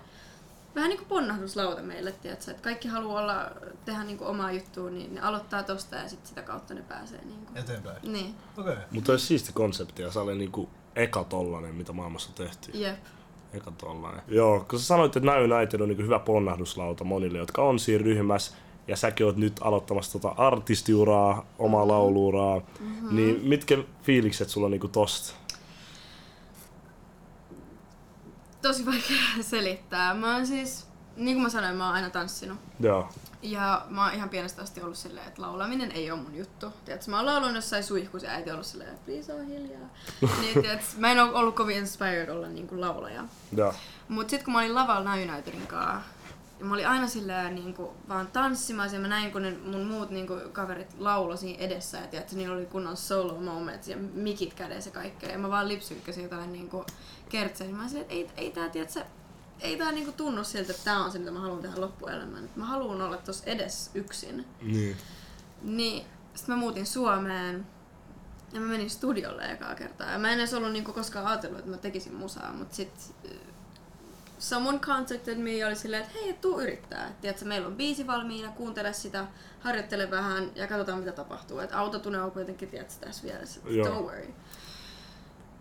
[0.75, 3.51] vähän niinku ponnahduslauta meille, tiedätkö, että kaikki haluaa olla,
[3.85, 7.53] tehdä niinku omaa juttua, niin ne aloittaa tosta ja sit sitä kautta ne pääsee niinku.
[7.55, 7.97] Eteenpäin.
[8.03, 8.77] Niin, Okei.
[8.91, 12.71] Mutta olisi siisti konsepti ja se oli niinku eka tollanen, mitä maailmassa on tehty.
[12.75, 12.99] jep.
[13.53, 14.23] Eka tollanen.
[14.29, 18.05] Joo, kun sä sanoit, että Now United on niinku hyvä ponnahduslauta monille, jotka on siinä
[18.05, 18.53] ryhmässä,
[18.89, 23.17] ja säkin oot nyt aloittamassa tota artistiuraa, omaa lauluuraa, mm-hmm.
[23.17, 25.35] niin mitkä fiilikset sulla on niinku tosta?
[28.63, 30.15] Tosi vaikea selittää.
[30.15, 32.59] Mä oon siis, niin kuin mä sanoin, mä oon aina tanssinut.
[32.81, 33.09] Joo.
[33.43, 36.73] Ja mä oon ihan pienestä asti ollut silleen, että laulaminen ei ole mun juttu.
[36.85, 39.89] Tiedätkö, mä oon laulanut jossain suihkussa ja äiti on ollut silleen, please oo hiljaa.
[40.41, 43.25] niin, tiedätkö, mä en oo ollut kovin inspired olla niinku laulaja.
[43.57, 43.75] Joo.
[44.09, 46.01] Mut sit kun mä olin lavalla Now Unitedin kanssa,
[46.63, 50.11] ja mä olin aina silleen niinku vaan tanssimassa ja mä näin kun ne mun muut
[50.11, 54.91] niinku kaverit lauloi siinä edessä ja tiedätkö, niillä oli kunnon solo moments ja mikit kädessä
[54.91, 55.31] ja kaikkea.
[55.31, 56.85] Ja mä vaan lipsykkäsin jotain niinku
[57.29, 57.69] kertsejä.
[57.69, 59.05] Niin mä olin että ei, ei tää tiedätkö,
[59.61, 62.51] ei tää niinku tunnu siltä, että tää on se mitä mä haluan tehdä loppuelämän.
[62.57, 64.47] Mä haluan olla tossa edes yksin.
[64.63, 64.97] Niin.
[65.63, 67.67] Niin, sit mä muutin Suomeen
[68.53, 70.11] ja mä menin studiolle ekaa kertaa.
[70.11, 73.52] Ja mä en edes ollut niinku koskaan ajatellut, että mä tekisin musaa, mut sit äh,
[74.43, 77.13] someone contacted me ja oli silleen, että hei, tuu yrittää.
[77.21, 79.25] Tiedätkö, meillä on biisi valmiina, kuuntele sitä,
[79.61, 81.59] harjoittele vähän ja katsotaan mitä tapahtuu.
[81.59, 83.61] Et autotune on kuitenkin, tiedätkö, tässä vieressä.
[83.65, 83.87] Joo.
[83.87, 84.35] Don't worry.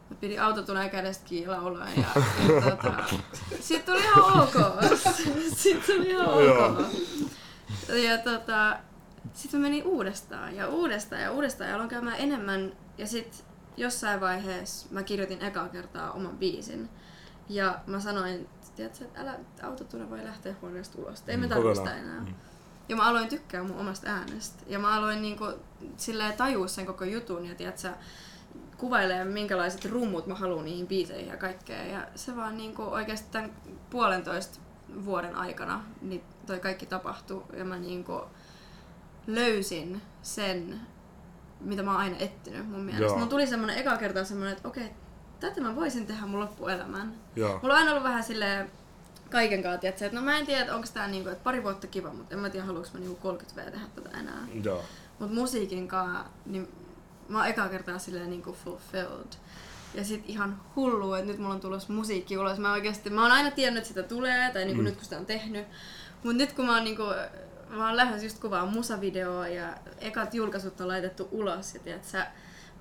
[0.09, 2.07] Mä pidin autotuneen kädestä kiinni lauloin ja,
[2.55, 2.93] ja tota,
[3.59, 4.53] sit tuli ihan ok.
[5.55, 6.65] Sit tuli ihan Joo.
[6.65, 6.79] ok.
[8.03, 8.77] Ja tota,
[9.33, 12.71] sitten mä menin uudestaan ja uudestaan ja uudestaan ja aloin käymään enemmän.
[12.97, 13.45] Ja sitten
[13.77, 16.89] jossain vaiheessa mä kirjoitin ekaa kertaa oman biisin.
[17.49, 21.23] Ja mä sanoin, tiedätkö, että älä autotune voi lähteä huoneesta ulos.
[21.27, 22.25] Ei me Mm, tarvitse sitä enää.
[22.89, 24.63] Ja mä aloin tykkää mun omasta äänestä.
[24.67, 25.45] Ja mä aloin niinku
[25.97, 27.89] silleen tajua sen koko jutun ja tiedätkö,
[28.77, 31.83] kuvailee minkälaiset rummut mä haluan niihin biiseihin ja kaikkea.
[31.85, 33.51] Ja se vaan niinku oikeasti tämän
[33.89, 34.59] puolentoista
[35.05, 38.21] vuoden aikana niin toi kaikki tapahtui ja mä niinku
[39.27, 40.81] löysin sen,
[41.59, 43.05] mitä mä oon aina etsinyt mun mielestä.
[43.05, 43.17] Joo.
[43.17, 44.89] Mun tuli semmonen eka kertaa semmonen, että okei,
[45.41, 47.13] tätä mä voisin tehdä mun loppuelämän.
[47.35, 47.59] Joo.
[47.61, 48.71] Mulla on aina ollut vähän silleen
[49.29, 52.13] kaiken tiedätkö, että no mä en tiedä, että onko tää niinku, että pari vuotta kiva,
[52.13, 54.47] mutta en mä tiedä, haluanko mä niinku 30 V tehdä tätä enää.
[54.63, 54.83] Joo.
[55.19, 56.67] Mut musiikin kanssa, niin
[57.27, 59.31] mä oon ekaa kertaa silleen niinku fulfilled.
[59.93, 62.59] Ja sit ihan hullu, että nyt mulla on tulossa musiikki ulos.
[62.59, 64.85] Mä oikeesti, mä oon aina tiennyt, että sitä tulee, tai niinku Mm.
[64.85, 65.67] nyt kun sitä on tehnyt.
[66.23, 67.03] Mut nyt kun mä oon niinku
[67.69, 72.27] mä oon lähes just kuvaa musavideoa ja ekat julkaisut on laitettu ulos ja tiedät sä,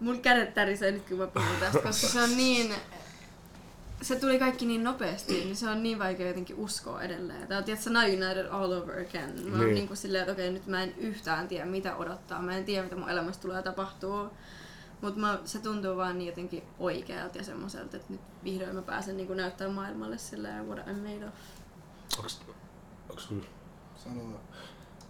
[0.00, 2.74] mun kädet tärisee nyt kun mä puhun tästä, koska se on niin,
[4.02, 7.48] se tuli kaikki niin nopeasti, niin se on niin vaikea jotenkin uskoa edelleen.
[7.48, 9.48] Tää on tiedätkö, Now United all over again.
[9.48, 9.74] Mä oon Niin.
[9.74, 12.42] niin kuin silleen, että okei, nyt mä en yhtään tiedä mitä odottaa.
[12.42, 14.30] Mä en tiedä mitä mun elämässä tulee tapahtuu.
[15.00, 19.36] Mutta se tuntuu vaan niin jotenkin oikealta ja semmoiselta, että nyt vihdoin mä pääsen niin
[19.36, 21.34] näyttämään maailmalle silleen what I'm made of.
[22.18, 22.40] Onks,
[23.10, 23.28] onks,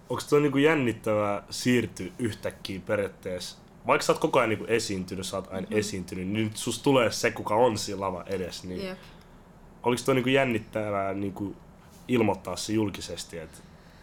[0.09, 3.59] onks toi niinku jännittävää siirtyä yhtäkkiä periaatteessa?
[3.87, 5.79] Vaikka sä oot koko ajan niinku esiintynyt, sä oot aina Mhm.
[5.79, 8.66] esiintynyt, niin nyt sus tulee se, kuka on siinä lava edessä.
[8.66, 8.99] Niin Jep.
[9.83, 11.57] Oliko toi niinku jännittävää niinku
[12.09, 13.59] ilmoittaa se julkisesti, että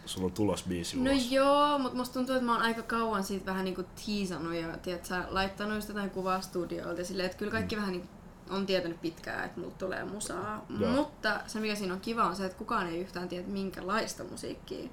[0.06, 1.32] sulla on tulos biisi No ulos?
[1.32, 5.14] joo, mutta musta tuntuu, että mä oon aika kauan siitä vähän niinku teasannut ja tiedätkö,
[5.28, 8.08] laittanut just jotain kuvaa studioilta silleen, että kyllä kaikki vähän niinku
[8.50, 10.64] on tietänyt pitkään, että mulla tulee musaa.
[10.80, 10.90] Joo.
[10.92, 14.88] Mutta se mikä siinä on kiva on se, että kukaan ei yhtään tiedä minkälaista musiikkia.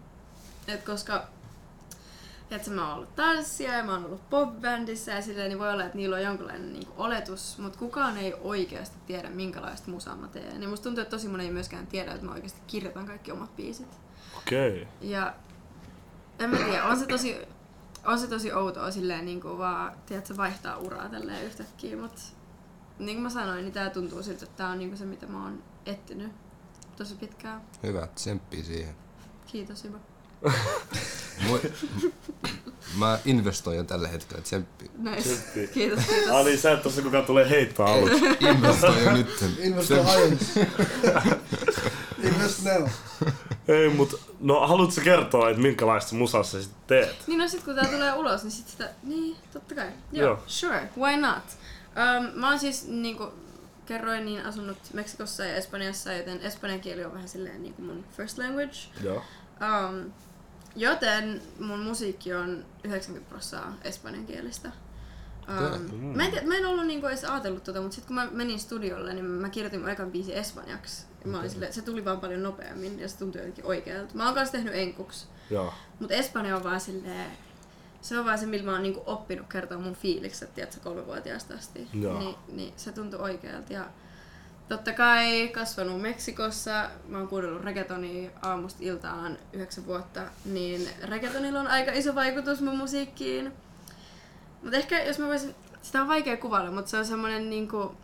[0.68, 1.24] Et koska
[2.52, 5.86] että mä oon ollut tanssia ja mä oon ollut popbändissä ja silleen, niin voi olla,
[5.86, 10.62] että niillä on jonkinlainen niin oletus, mutta kukaan ei oikeasti tiedä, minkälaista musaa mä teen.
[10.62, 13.56] Ja musta tuntuu, että tosi moni ei myöskään tiedä, että mä oikeasti kirjoitan kaikki omat
[13.56, 14.00] biisit.
[14.38, 14.82] Okei.
[14.82, 14.94] Okay.
[15.02, 15.34] Ja
[16.40, 17.38] en mä tiedä, on se tosi,
[18.06, 22.22] on se tosi outoa silleen niin kuin vaan, tiedätkö, vaihtaa uraa tälleen yhtäkkiä, mutta
[23.00, 25.26] niin kuin mä sanoin, niin tää tuntuu siltä, että tää on niin kuin se, mitä
[25.28, 26.32] mä oon etsinyt
[26.98, 27.62] tosi pitkään.
[27.84, 28.96] Hyvä, tsemppii siihen.
[29.46, 29.98] Kiitos Ivo.
[31.48, 31.62] Moi.
[32.98, 34.92] Mä investoin tällä hetkellä, tsemppi.
[34.98, 35.22] Nice.
[35.22, 35.68] Tsemppi.
[35.68, 36.30] Kiitos, kiitos.
[36.30, 38.26] Ah niin, sä et tossa kukaan tulee heittää aluksi.
[38.40, 39.44] Investoin jo nyt.
[39.60, 40.60] Investoi ajoissa.
[42.24, 42.88] Invest now.
[43.68, 47.16] Ei, mut no haluatko kertoa, että minkälaista musaa sä sit teet?
[47.28, 49.88] Niin no sit kun tää tulee ulos, niin sit sitä, niin totta kai.
[50.12, 50.44] Joo, Joo.
[50.48, 51.44] sure, why not?
[51.96, 53.34] Um, mä oon siis niinku
[53.86, 58.38] kerroin niin asunut Meksikossa ja Espanjassa, joten espanjan kieli on vähän silleen niinku mun first
[58.38, 58.78] language.
[59.04, 59.16] Joo.
[59.62, 60.12] Um,
[60.76, 64.72] joten mun musiikki on 90 prosenttia espanjankielistä.
[65.50, 68.28] Um, mä, en tiedä, mä en ollut niinku edes ajatellut tota, mutta sitten kun mä
[68.32, 71.06] menin studiolle, niin mä kirjoitin mun ekan biisin espanjaksi.
[71.22, 74.16] Ja mä olin silleen, se tuli vaan paljon nopeammin ja se tuntui jotenkin oikealta.
[74.16, 75.74] Mä oon kanssa tehnyt enkuksi, Joo.
[76.00, 77.32] mutta espanja on vaan silleen,
[78.02, 81.88] se on vaan se, millä mä oon niinku oppinut kertoa mun fiilikset, tiedätkö, kolmevuotiaasta asti.
[81.94, 82.20] Joo.
[82.20, 83.74] Niin, niin se tuntui oikealta.
[83.74, 83.86] Ja
[84.70, 91.68] totta kai kasvanut Meksikossa, mä oon kuunnellut reggaetonia aamusta iltaan yhdeksän vuotta, niin reggaetonilla on
[91.68, 93.54] aika iso vaikutus mun musiikkiin.
[94.62, 97.96] Mutta ehkä jos mä voisin, sitä on vaikea kuvailla, mutta se on semmonen niinku,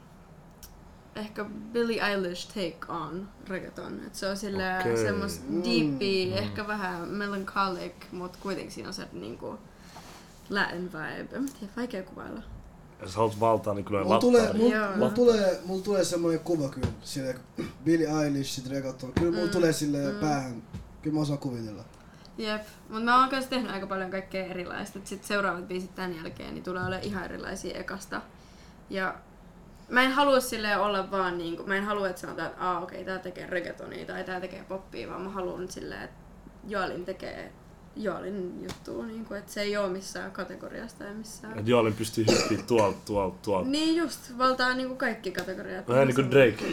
[1.16, 4.02] ehkä Billie Eilish take on reggaeton.
[4.08, 4.98] Et se on sillä Okei.
[4.98, 9.60] semmos deepy, ehkä vähän melancholic, mutta kuitenkin siinä on se niinku
[10.50, 11.36] Latin vibe.
[11.36, 12.42] En tiedä, vaikea kuvailla.
[13.02, 14.88] Ja sä haluat valtaa niin kyllä Mulla tulee, mulla, Joo.
[14.96, 17.36] mulla tulee, mulla tulee semmoinen kuva kyllä, sille
[17.86, 19.14] Billie Eilish, sit reggaeton.
[19.14, 20.20] Kyllä mulla Mm, tulee sille mm.
[20.20, 20.64] päähän.
[21.02, 21.84] Kyllä mä osaan kuvitella.
[22.38, 25.00] Jep, mutta mä oon kanssa tehnyt aika paljon kaikkea erilaista.
[25.00, 28.22] Et sit seuraavat biisit tämän jälkeen niin tulee olemaan ihan erilaisia ekasta.
[28.90, 29.16] Ja
[29.90, 33.06] mä en halua silleen olla vaan niinku, mä en halua, että sanotaan, että aa okei,
[33.06, 36.16] tää tekee reggaetonia tai tää tekee poppia, vaan mä haluan nyt silleen, että
[36.68, 37.52] Joalin tekee
[37.96, 41.60] Joalin juttua, niinku, että se ei oo missään kategoriasta tai missään.
[41.60, 43.70] Et Joolin pystyy hyppiä tuolta, tuolta, tuolta.
[43.70, 45.88] Niin just, valtaa niinku kaikki kategoriat.
[45.88, 46.66] Vähän niinku Drake.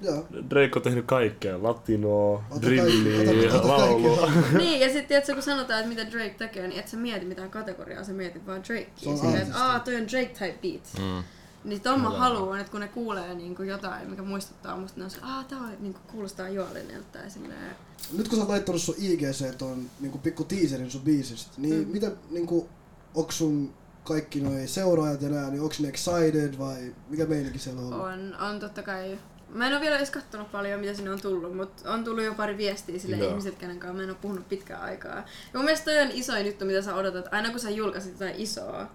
[0.00, 0.26] Joo.
[0.50, 1.62] Drake on tehnyt kaikkea.
[1.62, 4.30] Latinoa, drilliä, laulua.
[4.58, 7.50] niin, ja sitten tiedätkö, kun sanotaan, että mitä Drake tekee, niin et sä mieti mitään
[7.50, 8.86] kategoriaa, sä mietit vaan Drakea.
[8.96, 10.82] Se on Silleen, että aah, toi on Drake type beat.
[10.98, 11.24] Mm.
[11.64, 15.10] Niin ton mä haluan, että kun ne kuulee niinku jotain, mikä muistuttaa musta, ne on
[15.10, 17.76] se, aah, tää on, niinku, kuulostaa Joalinilta tai silleen.
[18.12, 21.92] Nyt kun sä oot laittanut sun IGC ton niinku pikku teaserin sun biisistä, niin Mm.
[21.92, 22.68] mitä niinku,
[23.14, 23.74] onks sun
[24.04, 27.92] kaikki noi seuraajat ja nää, niin onks ne excited vai mikä meininki siellä on?
[28.00, 29.18] On, on totta kai.
[29.48, 32.34] Mä en ole vielä edes kattonut paljon, mitä sinne on tullut, mutta on tullut jo
[32.34, 33.28] pari viestiä sille Joo.
[33.30, 35.14] ihmiset, kenen kanssa mä en ole puhunut pitkään aikaa.
[35.16, 35.24] Ja
[35.54, 37.28] mun mielestä toi on isoin juttu, mitä sä odotat.
[37.32, 38.90] Aina kun sä julkaiset jotain isoa,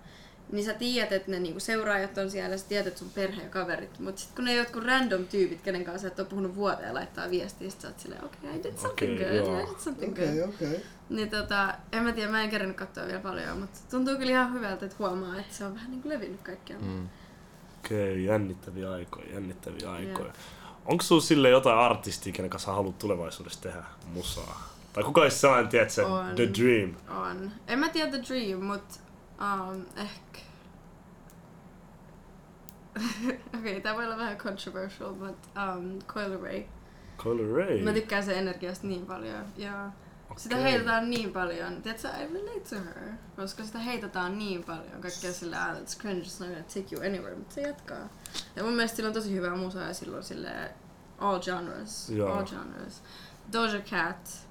[0.52, 4.00] niin sä tiedät, että ne niinku seuraajat on siellä, sä tiedät sun perhe ja kaverit.
[4.00, 7.30] Mutta sitten kun ne jotkut random tyypit, kenen kanssa sä et ole puhunut vuoteen, laittaa
[7.30, 9.60] viestiä, sit sä oot silleen, okei, okay, I did something Okei, good, joo.
[9.60, 10.50] I did something Okei, good.
[10.50, 10.68] okay.
[10.68, 10.80] Okay.
[11.10, 14.54] Niin tota, en mä tiedä, mä en kerännyt katsoa vielä paljon, mutta tuntuu kyllä ihan
[14.54, 16.86] hyvältä, että huomaa, että se on vähän niinku levinnyt kaikkialla.
[16.86, 17.10] Mm.
[17.86, 20.34] Okei, jännittäviä aikoja, jännittäviä aikoja.
[20.86, 23.84] Onko sulla sille jotain artistia, kenen kanssa haluat tulevaisuudessa tehdä
[24.14, 24.74] musaa?
[24.94, 26.36] Tai kuka olisi sellainen, tiedät se, On.
[26.36, 26.94] The Dream?
[27.10, 27.52] On.
[27.68, 28.84] En mä tiedä The Dream, mut
[29.41, 30.39] um, ehkä...
[33.30, 36.63] Okei, okay, tää voi olla vähän controversial, but um, Coil Ray.
[37.17, 37.82] Coil Ray?
[37.84, 39.45] Mä tykkään sen energiasta niin paljon.
[39.58, 39.91] Ja
[40.38, 40.71] sitä Okei.
[40.71, 41.82] heitetään niin paljon.
[41.82, 43.12] Tiedätkö, I relate to her.
[43.36, 45.02] Koska sitä heitetään niin paljon.
[45.02, 47.36] Kaikkea sillä, ah, it's cringe, it's not gonna take you anywhere.
[47.36, 48.10] Mutta se jatkaa.
[48.56, 50.71] Ja mun mielestä sillä on tosi hyvää musaa ja silloin sille
[51.17, 52.10] all genres.
[52.10, 52.34] Joo.
[52.34, 53.02] All genres.
[53.54, 54.47] Doja Cat.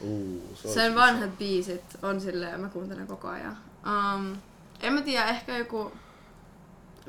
[0.00, 3.56] Uu, se Sen olisi- vanhat biisit on silleen, mä kuuntelen koko ajan.
[3.88, 4.36] Um,
[4.82, 5.92] en mä tiedä, ehkä joku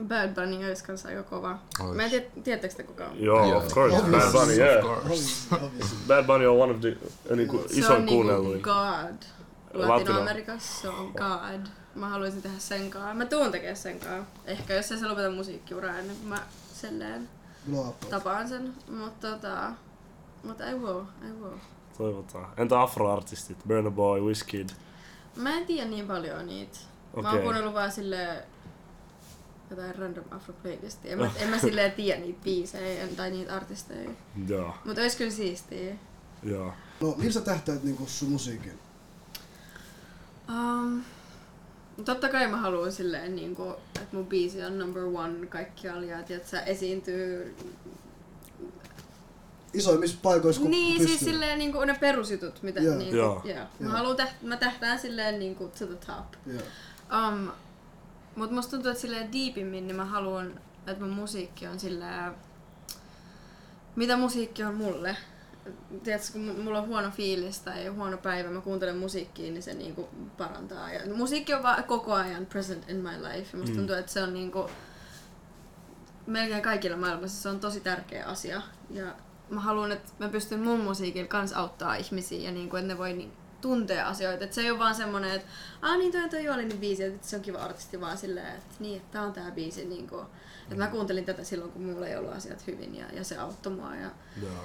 [0.08, 1.60] Bad Bunny olisi kanssa aika kova.
[1.80, 1.96] Ois.
[1.96, 3.24] Mä en tiedä, tiedättekö te kuka on?
[3.24, 3.58] Joo, Joo.
[3.58, 3.96] of course.
[3.96, 4.86] Bad Obviously, Bunny, yeah.
[4.86, 5.56] Of course.
[5.56, 6.98] Obviously, Bad Bunny on one of the
[7.32, 8.62] äh, niinku, Se isoin on niinku kuunnelluin.
[8.62, 9.24] God.
[9.74, 9.96] Latino.
[9.96, 11.68] Latino-Amerikassa se on God.
[11.96, 13.14] Mä haluaisin tehdä sen kaa.
[13.14, 14.26] Mä tuun tekemään sen kaa.
[14.46, 16.40] Ehkä jos ei se lopeta musiikkiuraa ennen kuin mä
[17.80, 18.00] up.
[18.10, 18.74] tapaan sen.
[18.90, 19.72] Mutta tota...
[20.44, 21.58] Mutta I will, I will.
[21.98, 22.48] Toivotaan.
[22.58, 23.58] Entä afroartistit?
[23.68, 24.70] Burna Boy, Wizkid?
[25.40, 26.78] Mä en tiedä niin paljon niitä.
[27.22, 28.44] Mä oon kuunnellut vaan silleen
[29.70, 31.12] jotain random afro playlistia.
[31.12, 34.10] En mä, en mä silleen tiedä niitä biisejä en- tai niitä artisteja.
[34.48, 35.96] Joo, Mut ois kyllä siistiä.
[36.44, 36.74] joo.
[37.02, 38.80] No, millä sä tähtäät niinku sun musiikin?
[40.50, 41.02] Um,
[42.06, 43.70] totta kai mä haluan silleen, niin kuin,
[44.02, 47.56] että mun biisi on number one kaikkialla ja että sä esiintyy.
[49.74, 51.18] Isoimmissa paikoissa, kun niin, pystyy.
[51.18, 52.96] siis silleen niin kuin ne perusjutut, mitä Joo.
[52.98, 53.40] niin Joo.
[53.42, 53.66] kuin, joo.
[53.80, 53.92] Mä, Joo.
[53.98, 56.34] haluan täht, mä tähtään silleen niin kuin to the top.
[56.46, 56.62] Joo.
[57.28, 57.52] Um,
[58.36, 62.32] mut musta tuntuu, että silleen deepimmin niin mä haluan, että mun musiikki on silleen,
[63.96, 65.18] mitä musiikki on mulle.
[66.04, 69.74] Tiedätkö, kun mu- mulla on huono fiilis tai huono päivä, mä kuuntelen musiikkia, niin se
[69.74, 70.94] niinku parantaa.
[70.94, 73.50] Ja musiikki on vaan koko ajan present in my life.
[73.54, 73.78] Ja musta Mm.
[73.78, 74.70] tuntuu, että se on niinku,
[76.28, 78.62] melkein kaikilla maailmassa se on tosi tärkeä asia.
[78.90, 79.06] Ja
[79.50, 83.14] mä haluan, että mä pystyn mun musiikilla kans auttaa ihmisiä ja niinku, että ne voi
[83.14, 83.32] niin
[83.62, 84.44] tuntea asioita.
[84.44, 85.48] Että se ei ole vaan semmonen, että
[85.82, 88.98] aah niin toi toi Joolinin biisi, että se on kiva artisti vaan silleen, että niin,
[88.98, 89.86] että tää on tää biisi.
[89.86, 90.20] Niinku,
[90.64, 93.74] että mä kuuntelin tätä silloin, kun mulla ei ollut asiat hyvin ja, ja se auttoi
[93.74, 93.96] mua.
[93.96, 94.64] Ja, Joo.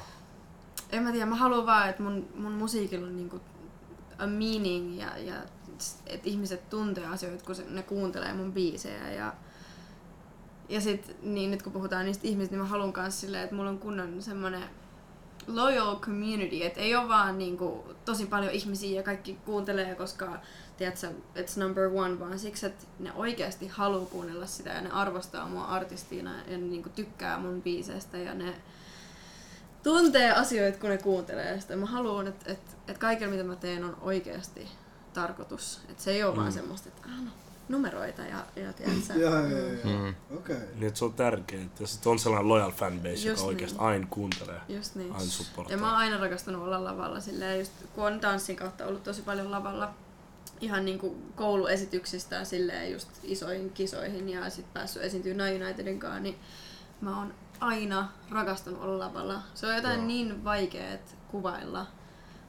[0.90, 3.40] en mä tiedä, mä haluan vaan, että mun, mun musiikilla on niinku
[4.18, 5.34] a meaning ja, ja
[6.06, 9.12] että ihmiset tuntee asioita, kun se, ne kuuntelee mun biisejä.
[9.12, 9.34] Ja,
[10.68, 13.70] ja sit, niin nyt kun puhutaan niistä ihmisistä, niin mä haluan kanssa silleen, että mulla
[13.70, 14.62] on kunnon semmonen
[15.46, 20.38] loyal community, että ei ole vaan niinku tosi paljon ihmisiä ja kaikki kuuntelee, koska
[20.76, 25.48] tiedätkö, it's number one, vaan siksi, että ne oikeasti haluaa kuunnella sitä ja ne arvostaa
[25.48, 28.54] mua artistina ja ne niinku tykkää mun biiseistä ja ne
[29.82, 31.76] tuntee asioita, kun ne kuuntelee sitä.
[31.76, 34.68] Mä haluan, että et, et kaikella mitä mä teen on oikeasti
[35.14, 35.80] tarkoitus.
[35.88, 36.40] Että se ei ole mm.
[36.40, 37.30] vaan semmoista, että ah, no,
[37.68, 40.02] numeroita ja, ja tiedätkö, Joo, joo, mm, joo.
[40.02, 40.14] Mm.
[40.36, 40.56] Okei.
[40.56, 43.48] Niin, että se on tärkeää, että jos on sellainen loyal fanbase, Just joka niin.
[43.48, 45.12] oikeasti aina kuuntelee, Just niin.
[45.12, 45.76] aina Ja supportaa.
[45.76, 49.50] mä oon aina rakastanut olla lavalla silleen, just kun on tanssin kautta ollut tosi paljon
[49.50, 49.94] lavalla
[50.60, 56.20] ihan niinku kouluesityksistä ja silleen just isoihin kisoihin ja sit päässyt esiintyä Nine Unitedin kanssa,
[56.20, 56.36] niin
[57.00, 59.42] mä oon aina rakastanut olla lavalla.
[59.54, 60.06] Se on jotain Joo.
[60.06, 61.86] niin vaikeet kuvailla,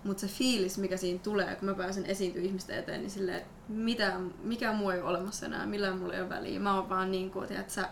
[0.03, 3.49] mutta se fiilis, mikä siinä tulee, kun mä pääsen esiintyä ihmisten eteen, niin silleen, että
[3.67, 6.59] mitä, mikä muu ei ole olemassa enää, millään mulla ei ole väliä.
[6.59, 7.89] Mä oon vaan niin kuin, tiedät, sä,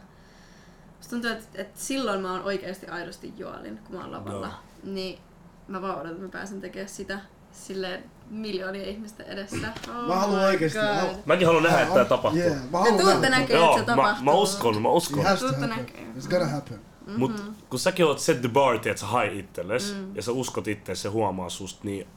[1.09, 4.47] tuntuu, että, että silloin mä oon oikeasti aidosti juolin, kun mä oon lavalla.
[4.47, 4.55] Joo.
[4.93, 5.19] Niin
[5.67, 7.19] mä vaan odotan, että mä pääsen tekemään sitä
[7.51, 9.73] silleen miljoonien ihmisten edessä.
[9.88, 12.41] Oh Mä haluan oikeesti- mä- Mäkin haluan nähdä, että tää tapahtuu.
[12.41, 13.39] Yeah, mä haluan tuutte nähdä.
[13.39, 14.23] näkee, että se mä, tapahtuu.
[14.25, 15.19] mä uskon, mä uskon.
[15.19, 15.86] It has to Tuutte happen.
[15.86, 16.07] näkee.
[16.19, 16.79] It's gonna happen.
[17.17, 20.95] Mut kun säkin oot set the bar, tiedät sä hai itselles, ja sä uskot itse,
[20.95, 22.07] se huomaa susta, niin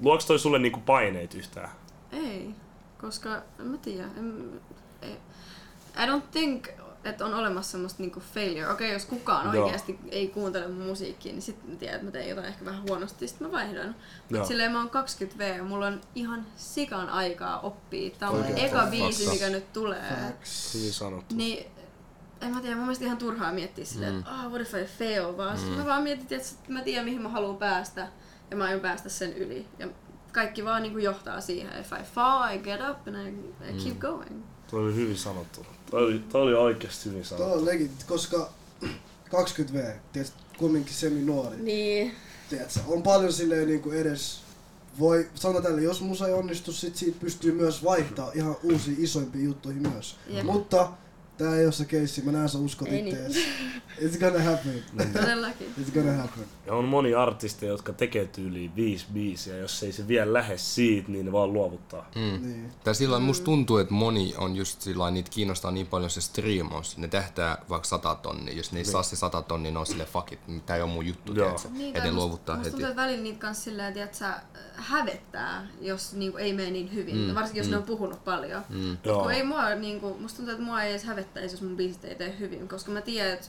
[0.00, 1.68] luoks toi sulle niinku paineet yhtään?
[2.12, 2.54] Ei,
[3.00, 4.04] koska en mä tiedä.
[4.16, 4.60] En,
[5.02, 5.16] ei.
[6.04, 6.68] I don't think,
[7.04, 8.68] että on olemassa semmoista niinku failure.
[8.72, 9.64] Okei, jos kukaan Joo.
[9.64, 12.82] oikeasti ei kuuntele mun musiikkia, niin sitten mä tiedän, että mä teen jotain ehkä vähän
[12.88, 13.96] huonosti, sitten mä vaihdan.
[14.30, 18.10] Mutta silleen mä oon 20V ja mulla on ihan sikan aikaa oppia.
[18.18, 18.58] Tää on Oikein.
[18.58, 20.12] eka biisi, mikä nyt tulee.
[20.74, 21.34] Hyvin sanottu.
[21.34, 21.66] Niin,
[22.40, 24.18] en mä tiedä, mun mielestä ihan turhaa miettiä silleen, Mm.
[24.18, 25.68] että oh, what if I fail, vaan mm.
[25.68, 28.08] mä vaan mietin, että mä tiedän mihin mä haluan päästä
[28.50, 29.66] ja mä aion päästä sen yli.
[29.78, 29.88] Ja
[30.36, 33.28] kaikki vaan niinku johtaa siihen, if I fall, I get up and I,
[33.70, 34.00] I keep Mm.
[34.00, 34.42] going.
[34.70, 35.66] Toi oli hyvin sanottu.
[35.90, 37.58] Toi oli, toi oli oikeesti hyvin Tuo sanottu.
[37.58, 38.50] on legit, koska
[39.30, 41.56] 20V, tiedät, kumminkin semi nuori.
[41.56, 42.14] Niin.
[42.50, 44.40] Tiedätkö, on paljon silleen niinku edes
[44.98, 49.44] voi, sanotaan tälle, jos musa ei onnistu, sit siitä pystyy myös vaihtaa ihan uusiin isoimpiin
[49.44, 50.16] juttuihin myös.
[50.28, 50.44] Jep.
[50.44, 50.88] Mutta
[51.38, 53.34] tää ei ole se keissi, mä näen sä uskot Ei ittees.
[53.34, 53.46] niin.
[53.98, 54.84] It's gonna happen.
[55.12, 55.74] Todellakin.
[55.82, 56.44] It's gonna happen.
[56.66, 61.10] Ja on moni artisteja, jotka tekee tyyliin viisi biisiä, jos ei se vielä lähde siitä,
[61.12, 62.10] niin ne vaan luovuttaa.
[62.14, 62.46] Mm.
[62.46, 62.70] Niin.
[62.84, 66.98] Tai sillä musta tuntuu, että moni on just sillä niitä kiinnostaa niin paljon se striimaus.
[66.98, 68.54] Ne tähtää vaikka 100 tonnia.
[68.54, 70.90] Jos ne ei saa se 100 tonnia, ne on silleen fuck it, tää ei ole
[70.90, 71.32] mun juttu?
[71.32, 72.70] Niin, Ja tai ne musta- luovuttaa musta heti.
[72.70, 74.40] tuntuu, että välillä niitä kanssa silleen, että sä
[74.74, 77.16] hävettää, jos niinku ei mene niin hyvin.
[77.16, 77.70] Mm, Varsinkin jos mm.
[77.70, 78.62] ne on puhunut paljon.
[78.68, 78.96] Mm.
[79.22, 82.14] Kun ei mua, niinku, musta tuntuu, että mua ei edes hävettäisi, jos mun biisit ei
[82.14, 83.46] tee hyvin, koska mä tiedän, että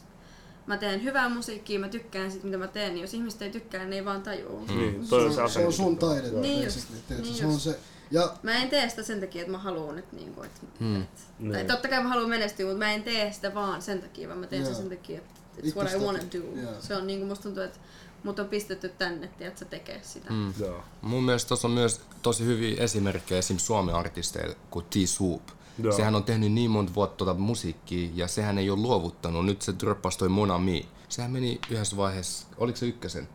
[0.67, 3.79] mä teen hyvää musiikkia, mä tykkään siitä, mitä mä teen, niin jos ihmiset ei tykkää,
[3.79, 4.65] niin ne ei vaan tajuu.
[4.67, 6.41] Niin, Se toi on, se on sun taide, Joo.
[6.41, 7.79] Niin just, niin se on se.
[8.11, 11.01] Ja Mä en tee sitä sen takia, että mä haluan, että niinku, et, Mm.
[11.01, 11.07] et,
[11.39, 11.51] Niin.
[11.53, 14.39] tai totta kai mä haluan menestyä, mutta mä en tee sitä vaan sen takia, vaan
[14.39, 14.71] mä teen Joo.
[14.73, 16.61] sen sen takia, että it's what I wanna do.
[16.61, 16.71] joo.
[16.81, 17.79] Se on niinku, musta tuntuu, että
[18.23, 20.33] mut on pistetty tänne, tiedätkö, tekee sitä.
[20.33, 20.53] Mm.
[20.59, 20.83] Joo.
[21.01, 23.57] Mun mielestä tuossa on myös tosi hyviä esimerkkejä esim.
[23.57, 25.41] Suomen artisteilla kuin T-Swoop.
[25.83, 25.93] Joo.
[25.93, 29.45] Sehän on tehnyt niin monta vuotta tuota musiikkia ja sehän ei ole luovuttanut.
[29.45, 30.87] Nyt se droppasi toi Mon Ami.
[31.09, 33.27] Sehän meni yhdessä vaiheessa, oliko se ykkösen?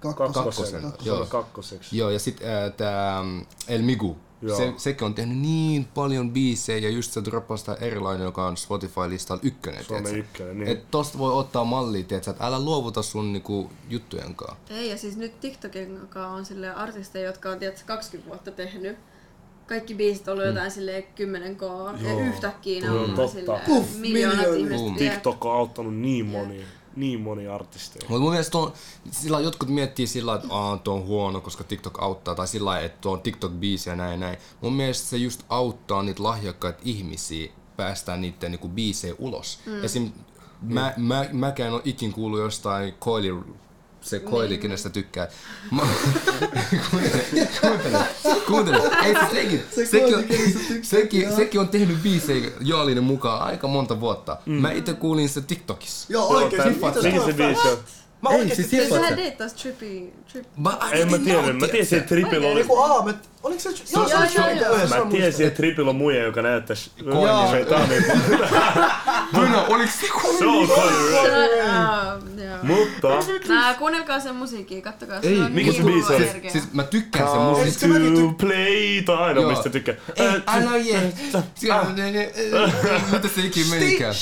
[0.00, 0.32] Kakkosen.
[0.32, 0.82] Kakkosen.
[0.82, 1.06] Kakkosen.
[1.06, 1.26] Joo.
[1.26, 1.98] Kakkoseksi.
[1.98, 4.16] Joo, ja sitten äh, tää mm, El Migu.
[4.42, 4.56] Joo.
[4.56, 8.56] Se, sekin on tehnyt niin paljon biisejä ja just se droppasi tää erilainen, joka on
[8.56, 9.84] Spotify-listalla ykkönen.
[9.84, 10.68] Suomen ykkönen, niin.
[10.68, 14.74] Et tosta voi ottaa mallia, tiedätkö, että älä luovuta sun niinku, juttujen kanssa.
[14.74, 18.98] Ei, ja siis nyt TikTokin kanssa on sille artisteja, jotka on tiedätkö, 20 vuotta tehnyt.
[19.66, 21.62] Kaikki biisit on ollut jotain silleen 10 k
[22.02, 23.32] ja yhtäkkiä ne on totta.
[23.32, 24.96] silleen Puff, miljoonat ihmiset.
[24.98, 26.64] TikTok on auttanut niin moni,
[26.96, 28.06] niin moni artisteja.
[28.08, 28.72] Mutta mun mielestä on,
[29.10, 32.86] sillä jotkut miettii sillä että Aa, tuo on huono, koska TikTok auttaa, tai sillä lailla,
[32.86, 34.38] että tuo on TikTok-biisi ja näin ja näin.
[34.60, 39.58] Mun mielestä se just auttaa niitä lahjakkaita ihmisiä päästään niiden niinku biisejä ulos.
[39.66, 39.84] Mm.
[39.84, 40.12] Esim.
[40.62, 43.44] Mä, mä, mäkään on ikin kuullut jostain Coily,
[44.06, 44.60] se Coily, niin.
[44.60, 45.28] kenestä tykkää.
[45.70, 45.82] Mä,
[46.90, 47.24] kuuntele,
[47.60, 47.98] kuuntele,
[48.46, 48.82] kuuntele.
[49.04, 50.46] Ei se sekin, Se sekin, on, tykkää.
[50.82, 54.36] sekin, sekin on tehnyt biisejä Jaalinen mukaan aika monta vuotta.
[54.46, 54.52] Mm.
[54.54, 56.06] Mä itse kuulin se TikTokissa.
[56.12, 56.68] Joo, oikeesti.
[56.70, 57.34] Mitä Mikä se se on?
[57.34, 57.78] biisi on?
[58.22, 59.16] Mä Ei, oikeesti siis Tiedätkö sehän sä?
[59.16, 60.46] deittasi Trippy, Trip.
[60.56, 62.60] Mä, En mä tiedä, mä tiesin, että Triple oli...
[62.60, 63.16] Eiku Aamet,
[63.46, 63.68] oliko se...
[63.68, 63.76] Joo,
[64.08, 66.90] se joo, oli joo, yhdessä, Mä tiesin, että Triple on muija, joka näyttäisi...
[67.04, 67.50] Joo.
[67.50, 68.12] Se, niinku...
[69.32, 70.06] Bruno, oliks se
[70.38, 70.68] Se on.
[71.70, 72.56] Ah, joo.
[72.62, 73.08] Mutta...
[73.48, 75.20] Nää, kuunnelkaa sen musiikkia, kattokaa.
[75.22, 76.20] Ei, mikä niin se biisi on?
[76.20, 77.80] Siis, siis mä tykkään sen Come musiikista.
[77.80, 79.94] Se to play, tai aina mistä tykkää.
[80.16, 81.12] Ei, älä jee.
[83.12, 84.14] Mitä se ikinä menikään?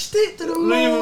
[0.69, 0.93] Mä en,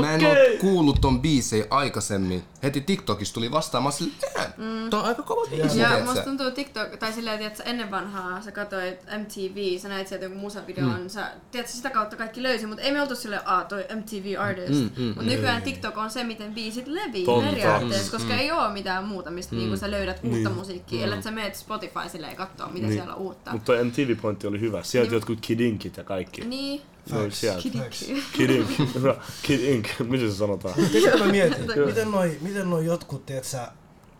[0.00, 2.42] mä en oo kuullut ton biisei aikaisemmin.
[2.62, 4.14] Heti TikTokissa tuli vastaan, mä sanoin,
[4.56, 4.90] mm.
[4.90, 8.40] tää on aika kova biisi, Ja tiedätkö musta tuntuu TikTok, tai silleen, että ennen vanhaa
[8.42, 11.08] sä katsoit MTV, sä näit sieltä jonkun musavideon, mm.
[11.08, 14.70] sä, tiedätkö, sitä kautta kaikki löysi, mutta ei me oltu silleen, aa toi MTV artist.
[14.70, 19.04] Mm, mm, mutta nykyään TikTok on se, miten biisit levii periaatteessa, koska ei oo mitään
[19.04, 22.92] muuta, mistä niinku sä löydät uutta musiikkia, ellei sä meet Spotify silleen kattoo, mitä Niin.
[22.96, 23.50] siellä on uutta.
[23.52, 24.82] Mutta toi MTV-pointti oli hyvä.
[24.82, 26.40] Sieltä jotkut kidinkit ja kaikki.
[26.44, 26.82] Niin.
[27.12, 27.68] Ne oli sieltä.
[27.78, 28.12] Facts.
[28.32, 28.68] Kidink.
[28.94, 29.14] Hyvä.
[29.46, 29.88] Kidink.
[30.08, 30.74] Miten se sanotaan?
[30.92, 33.68] Tiedätkö, mä mietin, miten noi, miten noi jotkut, tiedät sä,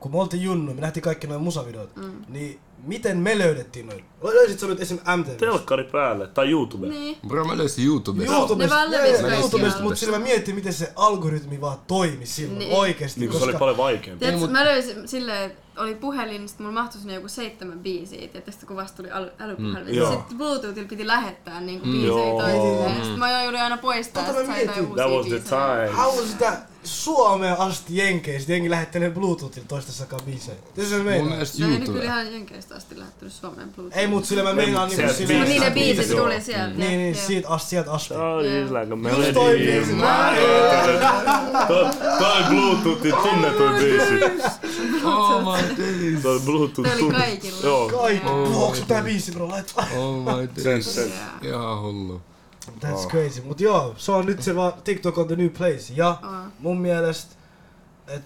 [0.01, 2.25] kun me oltiin junnu, me nähtiin kaikki noin musavideot, mm.
[2.29, 4.05] niin miten me löydettiin noin?
[4.23, 4.99] Löysit sä nyt esim.
[5.17, 5.31] MTV?
[5.37, 6.27] Telkkari päälle.
[6.27, 6.89] Tai YouTube.
[6.89, 7.17] Niin.
[7.29, 8.33] Bro, mä löysin YouTubesta.
[8.37, 9.35] YouTubesta, Ne vaan kaikkialle.
[9.37, 12.73] YouTubesta, mutta sillä mä mietin, miten se algoritmi vaan toimi silloin Niin.
[12.77, 13.21] oikeesti.
[13.21, 14.19] Niin kun se oli paljon vaikeampi.
[14.21, 18.29] Tiedätkö, mut- mä löysin silleen, että oli puhelin, sit mulla mahtui sinne joku seitsemän biisiä,
[18.35, 20.13] ja tästä kun vasta tuli äly- älypuhelin, Mm, mm, joo.
[20.13, 21.93] sitten Bluetoothilla piti lähettää niinku Mm.
[21.93, 22.95] biisejä toisilleen.
[22.97, 25.97] Sitten mä joudun aina poistaa, Tota että sai jotain uusia That was the time.
[26.03, 30.57] How was sitä Suomeen asti Jenkeistä, jengi lähettänyt Bluetoothilla toistassakaan biisejä.
[30.75, 31.29] Tässä se Mun meinaa.
[31.29, 31.99] mielestä No ei nyt YouTube.
[32.01, 33.99] kyllä ihan Jenkeistä asti lähettänyt Suomeen Bluetooth.
[33.99, 35.38] Ei mut sillä mä meinaan niinku silleen...
[35.38, 36.75] Mutta niin ne biisit tuli sieltä.
[36.77, 38.14] Niin, niin, siitä asti, sieltä asti.
[38.14, 38.40] Oh, Joo.
[38.42, 39.92] it's like a Just toi melody in biisi.
[39.92, 40.03] my
[40.37, 41.01] head.
[41.68, 42.44] Toi-
[43.79, 44.25] biisi.
[45.05, 46.23] Oh my days.
[46.23, 47.59] Toi Bluetooth Toi oli kaikilla.
[47.62, 47.88] Joo.
[47.88, 48.27] Kaikki.
[48.29, 49.49] Onko tää biisi bro?
[49.49, 49.85] Laita.
[49.96, 50.94] Oh my Sen, days.
[50.94, 51.12] sen.
[51.42, 51.61] Joo.
[51.62, 52.20] Ihan hullu.
[52.81, 53.42] That's crazy.
[53.44, 55.92] Mut joo, se on nyt se vaan TikTok on the new place.
[55.96, 56.53] Ja On.
[56.59, 57.35] mun mielestä,
[58.09, 58.23] et,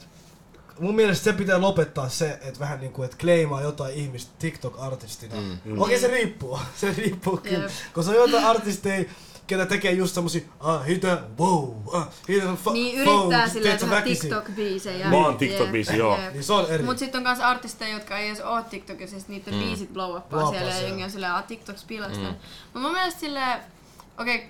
[0.78, 5.34] mun mielestä se pitää lopettaa se, että vähän niinku, että kleimaa jotain ihmistä TikTok-artistina.
[5.64, 5.80] Mm.
[5.80, 6.58] Okei, se riippuu.
[6.80, 7.58] Se riippuu kyllä.
[7.58, 7.70] Jep.
[7.92, 9.04] Koska on jotain artisteja,
[9.46, 14.00] ketä tekee just semmosia, ah, hitä, wow, ah, hitä, fa- Niin yrittää phone, silleen tehdä.
[14.00, 15.10] TikTok-biisejä.
[15.10, 16.18] Vaan Jep, TikTok-biisi, joo.
[16.32, 16.82] Niin se on eri.
[16.84, 19.60] Mut sitten on myös artisteja, jotka ei edes oo TikTokissa, siis niiden mm.
[19.60, 20.88] biisit blow upaa Blow siellä uppaa ja siellä.
[20.88, 22.18] jengi on silleen, ah TikTok spiilasta.
[22.18, 22.34] Mm.
[22.74, 23.60] Mut mun mielestä silleen,
[24.18, 24.48] okei, okay,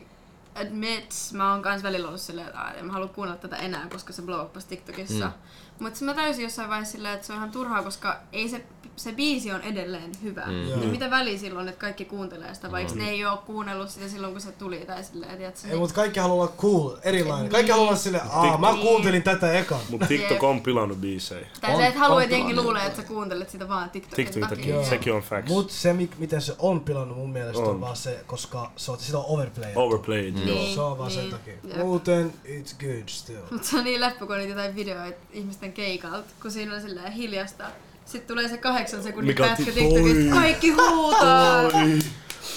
[0.66, 3.86] admit, mä oon kans välillä ollut silleen, että "Aa, en mä halua kuunnella tätä enää,
[3.88, 5.26] koska se blow uppasi TikTokissa.
[5.26, 5.32] Mm.
[5.78, 8.64] Mut sit mä täysin jossain vaiheessa silleen, että se on ihan turhaa, koska ei se,
[8.96, 10.44] se biisi on edelleen hyvä.
[10.46, 10.68] Mm.
[10.68, 10.78] Joo.
[10.78, 14.32] Niin mitä väliä silloin, että kaikki kuuntelee sitä, vaikka ne ei oo kuunnellut sitä silloin,
[14.32, 15.68] kun se tuli tai silleen, tiedätkö?
[15.68, 17.50] Ei, mut kaikki haluaa olla cool, erilainen.
[17.50, 17.72] Kaikki Niin.
[17.72, 18.86] haluaa olla silleen, aa, mä Niin.
[18.86, 19.80] kuuntelin tätä ekan.
[19.90, 21.46] Mut TikTok on pilannut biisejä.
[21.60, 22.62] Tai on että jengi tilanne.
[22.62, 24.74] luulee, että sä kuuntelet sitä vaan TikTokin TikTokin takia.
[24.74, 24.84] Joo.
[24.84, 25.48] Sekin on facts.
[25.50, 27.80] Mut se, mi- miten se on pilannut mun mielestä on, On.
[27.80, 29.72] vaan se, koska se on, sitä on overplayed.
[29.76, 30.44] Overplayed, joo.
[30.44, 30.74] Niin.
[30.74, 31.32] Se on vaan sen niin.
[31.32, 31.54] takia.
[31.64, 31.76] Jep.
[31.76, 33.42] Muuten, it's good still.
[33.50, 35.18] Mut se on niin läppä, kun on niitä jotain videoita
[35.64, 37.64] ihmisten keikalta, kun siinä on silleen hiljasta.
[38.04, 41.62] Sitten tulee se kahdeksan sekunnin Mikä pätkä ti- TikTokista, kaikki huutaa!
[41.62, 41.98] Oi,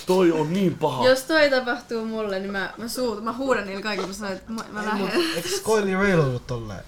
[0.05, 1.07] toi on niin paha.
[1.07, 4.51] Jos toi tapahtuu mulle, niin mä, mä, suut, mä huudan niillä kaikilla, mä sanon, että
[4.51, 5.21] mä, mä lähden.
[5.35, 6.83] eikö Coily Rail ollut tolleen?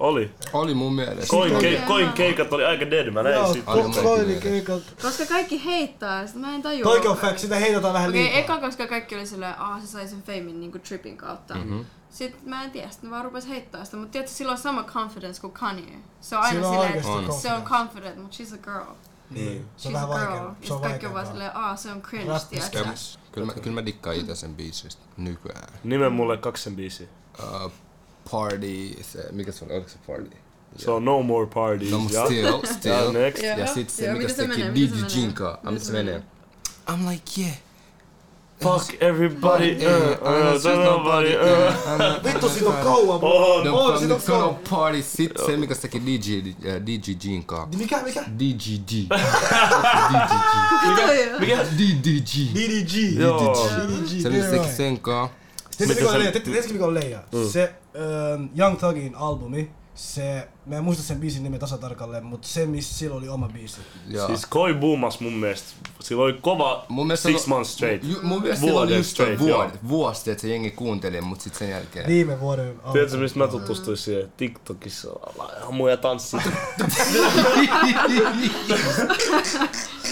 [0.00, 0.34] Oli.
[0.52, 1.26] Oli mun mielestä.
[1.30, 3.70] Koin, ke, koin keikat oli aika dead, mä näin siitä.
[3.70, 4.48] Aika Ko- monta Coily mielestä.
[4.48, 4.82] keikat.
[5.02, 6.82] Koska kaikki heittää, sit mä en tajua.
[6.82, 8.38] Toikin on fact, sitä heitetään vähän Okei, liikaa.
[8.40, 11.54] eka koska kaikki oli silleen, aah se sai sen famin niinku trippin kautta.
[11.54, 11.62] Mhm.
[11.68, 11.84] Mm-hmm.
[12.10, 14.84] Sitten mä en tiedä, sitten ne vaan rupes heittää sitä, mutta tiedätkö, sillä on sama
[14.84, 15.98] confidence kuin Kanye.
[16.20, 16.94] Se on aina Sillä on silleen,
[17.26, 18.94] että se on confident, mutta she's a girl.
[19.30, 20.30] Niin, se on vähän a girl.
[20.44, 20.54] vaikea.
[20.68, 22.78] Se on kaikki on vaan silleen, aah se on cringe, tiedätkö?
[22.78, 22.94] Kyllä,
[23.32, 25.68] kyllä, mä, kyllä mä dikkaan itse sen biisistä nykyään.
[25.84, 27.06] Nimen mulle kaksi sen biisiä.
[27.64, 27.72] Uh,
[28.30, 30.30] Party, se, mikä se on, oliko se Party?
[30.76, 31.90] Se on No More Parties.
[31.90, 33.12] No, mut ja, still, ja still.
[33.12, 33.42] next.
[33.42, 33.58] Joo.
[33.58, 35.20] Ja sit se, Joo, mikä miten se se teki menee, miten se DJ menee?
[35.24, 35.48] Jinka.
[35.50, 36.22] Ah, Miten miten se se menee?
[36.88, 37.54] I'm like, yeah.
[38.62, 42.24] Fuck everybody, Ei, uh, aina uh, se nobody, uh.
[42.24, 43.64] Vittu siitä on kauan, No, bro.
[43.64, 44.56] no, Oh, siitä on no, kauan.
[44.70, 46.38] party, sit se, mikä se teki DJ,
[46.70, 47.68] äh, DJ Jinka.
[47.76, 48.22] Mikä, mikä?
[48.22, 48.90] DGG.
[50.80, 51.40] Kuka toi on?
[51.40, 51.56] Mikä?
[51.56, 52.54] DDG.
[52.54, 53.18] DDG.
[53.20, 53.68] Joo.
[53.78, 54.22] DDG.
[54.22, 55.28] Se mikä se teki sen kaa.
[55.78, 56.40] Tiedätkö mikä Miten on se- leija?
[56.40, 57.22] Tiedätkö mikä on leija?
[57.52, 62.66] Se ähm, Young Thugin albumi, se, mä en muista sen biisin nimen tasatarkalleen, mutta se
[62.66, 63.76] missä sillä oli oma biisi.
[64.08, 64.26] Joo.
[64.26, 65.68] Siis Koi boomas mun mielestä.
[66.00, 68.04] Sillä oli kova Mun mielestä six months straight.
[68.08, 69.70] Ju, mun mielestä sillä oli just straight, joo.
[69.88, 72.06] vuosi, että se jengi kuunteli, mut sit sen jälkeen.
[72.06, 72.92] Viime vuoden albumi.
[72.92, 74.32] Tiedätkö mistä mä tutustuin siihen?
[74.36, 75.08] TikTokissa
[75.68, 76.40] ammuja tanssia.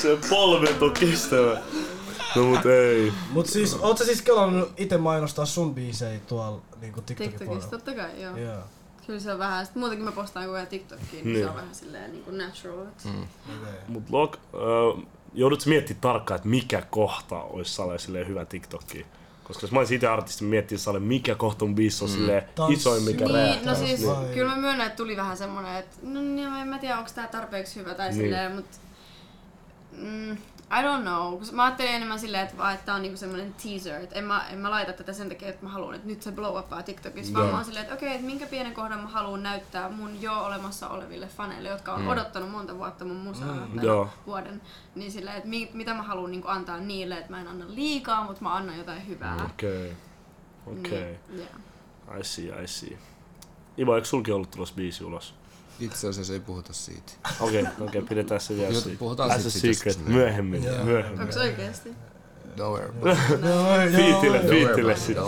[0.03, 1.59] se polvet on kestävä.
[2.37, 3.12] No mut ei.
[3.30, 7.70] Mut siis, oot sä siis kelannut ite mainostaa sun biisejä tuolla niinku TikTokin TikTokissa, puolella?
[7.84, 8.37] totta kai, joo.
[8.37, 8.62] Joo.
[9.07, 11.39] Kyllä se on vähän, sit muutenkin mä postaan koko ajan TikTokiin, niin, Niin.
[11.45, 12.82] se on vähän silleen niinku natural.
[12.87, 13.22] et- Mm.
[13.22, 13.80] Okei.
[13.89, 19.07] Mut Lok, äh, joudut miettimään tarkkaan, että mikä kohta olisi Sale silleen hyvä TikTokki.
[19.45, 22.74] Koska jos mä olisin itse artisti, miettiä Sale, mikä kohta mun biisi on silleen Tanssi.
[22.74, 23.72] isoin, mikä Niin, räjähtää.
[23.72, 26.78] no siis Vai- kyllä mä myönnän, että tuli vähän semmonen, että no niin, en mä
[26.78, 28.16] tiedä onko tää tarpeeksi hyvä tai Niin.
[28.20, 28.66] silleen, mut
[29.93, 30.37] mm,
[30.71, 31.41] I don't know.
[31.53, 34.49] Mä ajattelin enemmän silleen, että, vaan, että tää on niinku semmonen teaser, että en mä,
[34.49, 37.35] en mä laita tätä sen takia, että mä haluan, että nyt se blow upaa TikTokissa,
[37.35, 40.45] vaan mä oon silleen, että okei, että minkä pienen kohdan mä haluan näyttää mun jo
[40.45, 42.09] olemassa oleville faneille, jotka on Mm.
[42.09, 43.83] odottanut monta vuotta mun musaa Mm.
[43.83, 44.09] Joo.
[44.27, 44.62] vuoden,
[44.95, 48.25] niin silleen, että mi, mitä mä haluan niinku antaa niille, että mä en anna liikaa,
[48.25, 49.37] mutta mä annan jotain hyvää.
[49.45, 49.93] Okei.
[50.67, 51.19] Okei.
[51.29, 52.21] Niin, yeah.
[52.21, 52.99] I see, I see.
[53.79, 55.35] Ivo, eikö sulki ollut tulossa biisi ulos?
[55.81, 57.12] Itse asiassa ei puhuta siitä.
[57.41, 58.99] Okei, okei, okay, pidetään se vielä siitä.
[58.99, 60.85] puhutaan As a secret, myöhemmin, Joo.
[60.85, 61.20] myöhemmin.
[61.20, 61.89] Onko oikeesti?
[62.57, 63.16] Don't worry about
[63.91, 63.97] it.
[63.97, 65.24] Fiitille, fiitille sitten.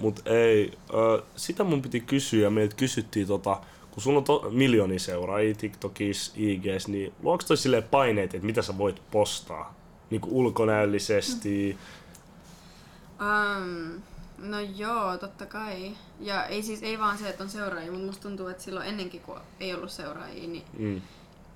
[0.00, 4.98] Mut ei, ö, sitä mun piti kysyä, meiltä kysyttiin tota, kun sulla on to, miljoonia
[4.98, 9.74] seuraajia TikTokissa, IGs, niin luoks toi silleen paineet, että mitä sä voit postaa?
[10.10, 11.78] Niinku ulkonäöllisesti,
[13.20, 14.02] Um,
[14.40, 15.96] no joo, totta kai.
[16.20, 19.20] Ja ei siis ei vaan se, että on seuraajia, mutta musta tuntuu, että silloin ennenkin
[19.20, 21.02] kun ei ollut seuraajia, niin mm,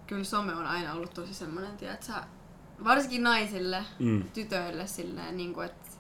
[0.07, 2.13] kyllä some on aina ollut tosi semmoinen, tiedätkö,
[2.85, 5.91] varsinkin naisille, mm, tytöille silleen, niin kuin, että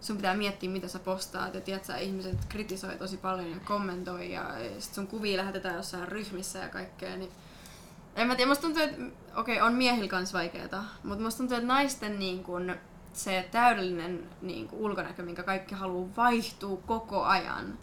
[0.00, 4.50] sun pitää miettiä, mitä sä postaat, ja tiedätkö, ihmiset kritisoi tosi paljon ja kommentoi, ja
[4.78, 7.30] sit sun kuvia lähetetään jossain ryhmissä ja kaikkea, niin
[8.16, 9.02] en mä tiedä, musta tuntuu, että
[9.36, 12.74] okei, on miehillä kans vaikeeta, mutta musta tuntuu, että naisten niin kun,
[13.16, 17.78] se täydellinen niin kun, ulkonäkö, minkä kaikki haluaa, vaihtuu koko ajan.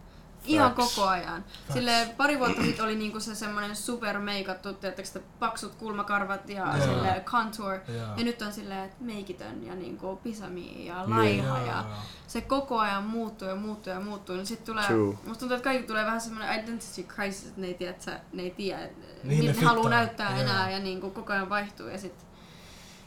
[0.45, 0.95] Ihan Facts.
[0.95, 1.45] koko ajan.
[1.73, 4.69] Sille pari vuotta sitten oli niinku se semmoinen super meikattu,
[5.03, 6.85] sitä paksut kulmakarvat ja Joo.
[6.85, 7.73] sille contour.
[7.87, 8.07] Joo.
[8.17, 11.09] Ja nyt on silleen, että meikitön ja niinku pisami ja Niin.
[11.17, 11.85] laiha Joo, ja
[12.27, 14.35] se koko ajan muuttuu ja muuttuu ja muuttuu.
[14.35, 15.17] Niin sit tulee, True.
[15.25, 18.43] musta tuntuu, että kaikki tulee vähän semmoinen identity crisis, että ne ei tiedä, että ne
[18.43, 20.39] ei tiedä, että Niin, ne ne haluaa näyttää Joo.
[20.41, 22.25] enää ja niinku koko ajan vaihtuu ja sit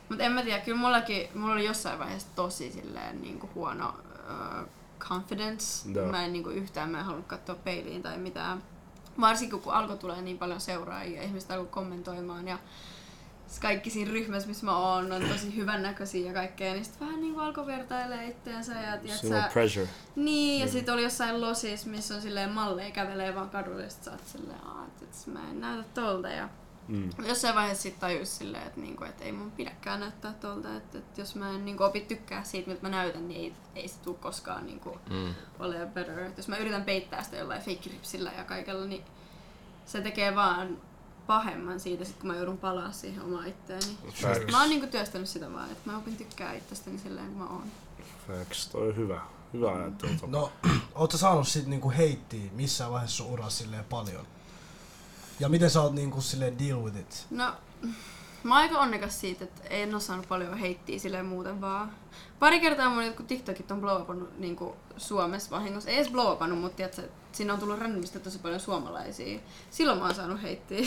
[0.09, 4.69] mutta en mä tiedä, kyllä mullakin, mulla oli jossain vaiheessa tosi silleen niinku huono uh,
[4.99, 5.91] confidence.
[5.93, 6.07] Joo.
[6.07, 8.63] Mä en niinku yhtään, mä en halunnut katsoa peiliin tai mitään.
[9.21, 12.59] Varsinkin kun alkoi tulee niin paljon seuraajia ihmiset alkoi kommentoimaan ja
[13.61, 17.41] kaikki siinä ryhmässä, missä mä oon, on tosi hyvännäköisiä ja kaikkea, niin sit vähän niinku
[17.41, 19.89] alkoi vertailemaan itteensä ja on sä, pressure.
[20.17, 24.05] niin, ja sitten oli jossain losis, missä on silleen malleja kävelee vaan kadulle, ja sit
[24.05, 26.29] sä oot silleen, Aa, et, et mä en näytä tolta.
[26.29, 26.49] Ja
[26.89, 27.11] Mm.
[27.27, 31.19] jossain vaiheessa sitten tajus silleen, että niinku, et ei mun pidäkään näyttää tolta, että et
[31.19, 34.17] jos mä en niinku opi tykkää siitä, miltä mä näytän, niin ei, ei se tule
[34.21, 35.35] koskaan niinku, Mm.
[35.59, 36.19] ole better.
[36.19, 37.91] Et jos mä yritän peittää sitä jollain fake
[38.37, 39.05] ja kaikella, niin
[39.87, 40.79] se tekee vaan
[41.27, 43.99] pahemman siitä, sit kun mä joudun palaa siihen omaan itteeni.
[44.23, 44.51] Facts.
[44.53, 47.65] Mä oon niinku työstänyt sitä vaan, että mä opin tykkää itsestäni silleen, kun mä oon.
[48.27, 49.21] Facts, toi on hyvä.
[49.53, 50.27] Hyvä ajattelutapa.
[50.27, 50.53] No,
[50.95, 54.27] oot sä saanut sit niinku heittiä missään vaiheessa sun uraa silleen paljon?
[55.41, 57.27] Ja miten sä oot niinku silleen deal with it?
[57.31, 57.53] No,
[58.43, 61.93] mä oon aika onnekas siitä, että en oo saanut paljon heittiä silleen muuten vaan.
[62.39, 64.57] Pari kertaa mun jotkut TikTokit on blow upannut niin
[64.97, 65.91] Suomessa vahingossa.
[65.91, 69.39] Ei edes blow upannut, mutta tiedätkö, sinne on tullut randomista tosi paljon suomalaisia.
[69.71, 70.79] Silloin mä oon saanut heittiä.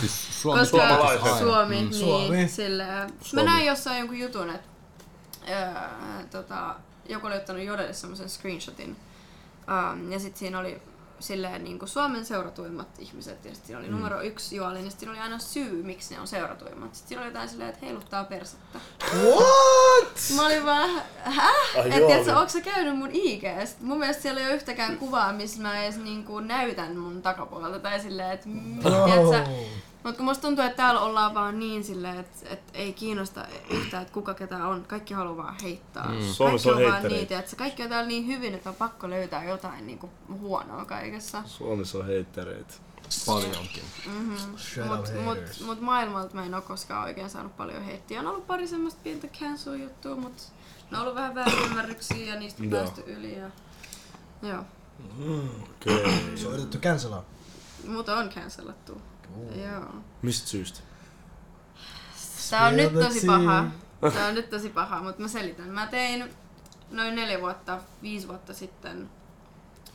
[0.00, 1.22] Siis Suomi Koska Suomalaiset.
[1.26, 1.38] aina.
[1.38, 1.80] Suomi, Mm.
[1.80, 2.48] niin Suomi.
[2.48, 3.12] silleen.
[3.22, 3.44] Suomi.
[3.44, 4.68] Mä näin jossain jonkun jutun, että
[5.54, 6.74] ää, tota,
[7.08, 8.96] joku oli ottanut Jodelle semmoisen screenshotin.
[9.92, 10.82] Um, ja sitten siinä oli
[11.20, 13.44] silleen niin kuin Suomen seuratuimmat ihmiset.
[13.44, 13.94] Ja sitten siinä oli mm.
[13.94, 16.94] numero yksi Juolin, ja sitten siinä oli aina syy, miksi ne on seuratuimmat.
[16.94, 18.78] Sitten siinä oli jotain silleen, että heiluttaa persettä.
[19.14, 20.32] What?
[20.36, 21.76] Mä olin vaan, häh?
[21.76, 22.36] Ai Et joo, tiedätkö, niin.
[22.36, 23.76] onko sä käynyt mun IGstä?
[23.80, 27.78] Mun mielestä siellä ei ole yhtäkään kuvaa, missä mä edes niinku näytän mun takapuolta.
[27.78, 28.48] Tai silleen, että
[28.82, 29.50] tiedätkö,
[30.06, 34.02] Mutta kun musta tuntuu, että täällä ollaan vaan niin silleen, että, että ei kiinnosta yhtään,
[34.02, 34.84] että kuka ketä on.
[34.84, 36.08] Kaikki haluaa vaan heittää.
[36.08, 36.20] Mm.
[36.32, 38.76] Suomessa kaikki on on vaan niitä, että se kaikki on täällä niin hyvin, että on
[38.76, 41.42] pakko löytää jotain niin kuin huonoa kaikessa.
[41.46, 42.74] Suomessa on heittereitä.
[43.26, 43.82] Paljonkin.
[44.06, 48.20] Up Mutta mut, mut maailmalta mä en ole koskaan oikein saanut paljon heittiä.
[48.20, 50.42] On ollut pari semmoista pientä cancel-juttua, mutta
[50.90, 53.38] ne on ollut vähän väärinymmärryksiä ja niistä on päästy yli.
[53.38, 53.50] Ja...
[54.42, 54.64] Joo.
[55.62, 55.94] Okei.
[55.94, 56.36] Okay.
[56.36, 57.24] Se on yritetty cancelaa.
[57.86, 59.00] Mutta on cancelattu.
[59.64, 59.94] Joo.
[60.22, 60.80] Mistä syystä?
[62.50, 63.64] Tää on nyt tosi paha.
[64.12, 65.68] Tää on nyt tosi paha, mutta mä selitän.
[65.68, 66.30] Mä tein
[66.90, 69.10] noin neljä vuotta, viisi vuotta sitten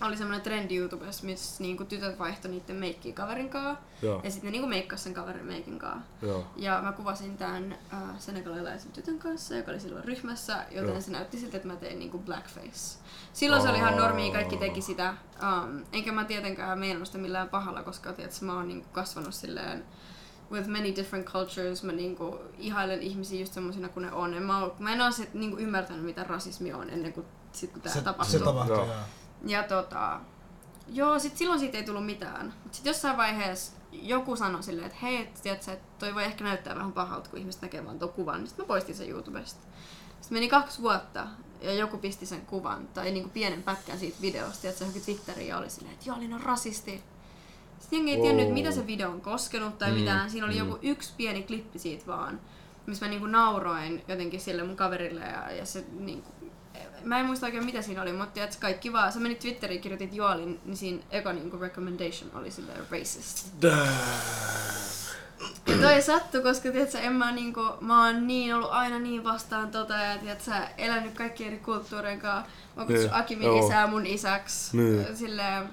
[0.08, 3.84] oli semmonen trendi YouTubessa, missä niinku tytöt vaihtoi niiden meikkiä kaverin kanssa.
[4.02, 6.02] Joo, Ja sitten ne niinku meikkas sen kaverin meikin kanssa.
[6.22, 6.46] joo.
[6.56, 11.02] Ja mä kuvasin tämän äh, senegalilaisen tytön kanssa, joka oli silloin ryhmässä, joten Joo.
[11.02, 13.00] se näytti siltä, että mä tein niinku blackface.
[13.34, 15.14] Silloin se oli ihan normi, kaikki teki sitä.
[15.44, 19.86] Um, enkä mä tietenkään meinannut sitä millään pahalla, koska tiedätkö, mä oon niinku kasvanut silleen
[20.52, 21.84] with many different cultures.
[21.84, 24.34] Mä niinku ihailen ihmisiä just semmosina kuin ne on.
[24.34, 27.72] En mä, oo, mä en oo sit niinku ymmärtänyt, mitä rasismi on ennen kuin, sit,
[27.72, 28.40] kun tää Se, tapahtui.
[28.40, 28.88] se tapahtui, Joo.
[29.46, 30.20] Ja tota,
[30.88, 32.54] joo, sit silloin siitä ei tullut mitään.
[32.64, 36.44] Mut sit jossain vaiheessa joku sanoi silleen, että hei, et, tiedätkö, että toi voi ehkä
[36.44, 38.40] näyttää vähän pahalta, kun ihmiset näkee vaan tuon kuvan.
[38.40, 39.60] Niin sit mä poistin sen YouTubesta.
[40.22, 41.28] Sitten meni kaksi vuotta
[41.62, 45.48] ja joku pisti sen kuvan tai niinku pienen pätkän siitä videosta, että se johonkin Twitteriin
[45.48, 47.04] ja oli silleen, että joo, Olin on rasisti.
[47.80, 50.30] Sitten jengi ei tiennyt, että mitä se video on koskenut tai Mm, mitään.
[50.30, 50.60] Siinä oli mm.
[50.60, 52.40] joku yksi pieni klippi siitä vaan,
[52.86, 56.32] missä mä niinku nauroin jotenkin sille mun kaverille ja, ja se niinku,
[57.04, 60.14] mä en muista oikein mitä siinä oli, mutta tiedätkö, kaikki vaan, sä menit Twitteriin, kirjoitit
[60.14, 63.48] Joalin, niin siinä eka niinku recommendation oli silleen racist.
[65.68, 69.72] Ja toi sattu, koska tiedätkö, en mä, niinku, mä oon niin ollut aina niin vastaan
[69.72, 72.52] tota ja tiedätkö, elänyt kaikkien eri kulttuurien kanssa.
[72.76, 74.78] Mä kutsun Niin, Akimin isää mun isäksi.
[74.78, 75.18] Niin.
[75.18, 75.70] Silleen,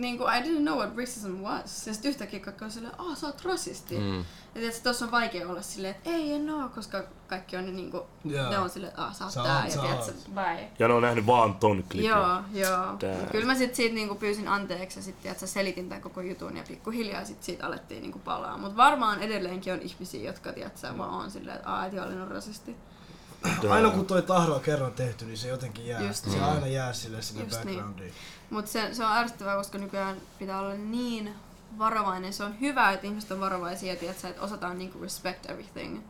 [0.00, 1.86] niinku, I didn't know what racism was.
[1.86, 3.98] Ja sit yhtäkkiä kaikki on silleen, ah, sä oot rasisti.
[3.98, 4.24] Mm.
[4.54, 8.50] Ja tossa on vaikea olla silleen, että ei, en oo, koska kaikki on niinku, Joo.
[8.50, 10.34] ne on silleen, että ah, sä oot Sä tää, oot, ja sä tiedätkö, oot.
[10.34, 10.70] bye.
[10.78, 12.08] Ja ne on nähnyt vaan ton klipin.
[12.08, 12.96] Joo, joo.
[13.32, 16.64] Kyllä mä sit siitä niinku pyysin anteeksi ja sitten että selitin tämän koko jutun ja
[16.68, 18.58] pikkuhiljaa sit siitä alettiin niinku palaa.
[18.58, 22.76] Mutta varmaan edelleenkin on ihmisiä, jotka tiedätkö, vaan on silleen, että aah, että olin rasisti.
[23.70, 26.02] Aina kun toi tahro on kerran tehty, niin se jotenkin jää.
[26.02, 26.42] Just se niin.
[26.42, 27.84] aina jää sille sinne Just niin.
[28.50, 31.34] Mutta se, se on ärsyttävää, koska nykyään pitää olla niin
[31.78, 32.32] varovainen.
[32.32, 36.00] Se on hyvä, että ihmiset on varovaisia ja tiedätkö, että osataan niinku respect everything.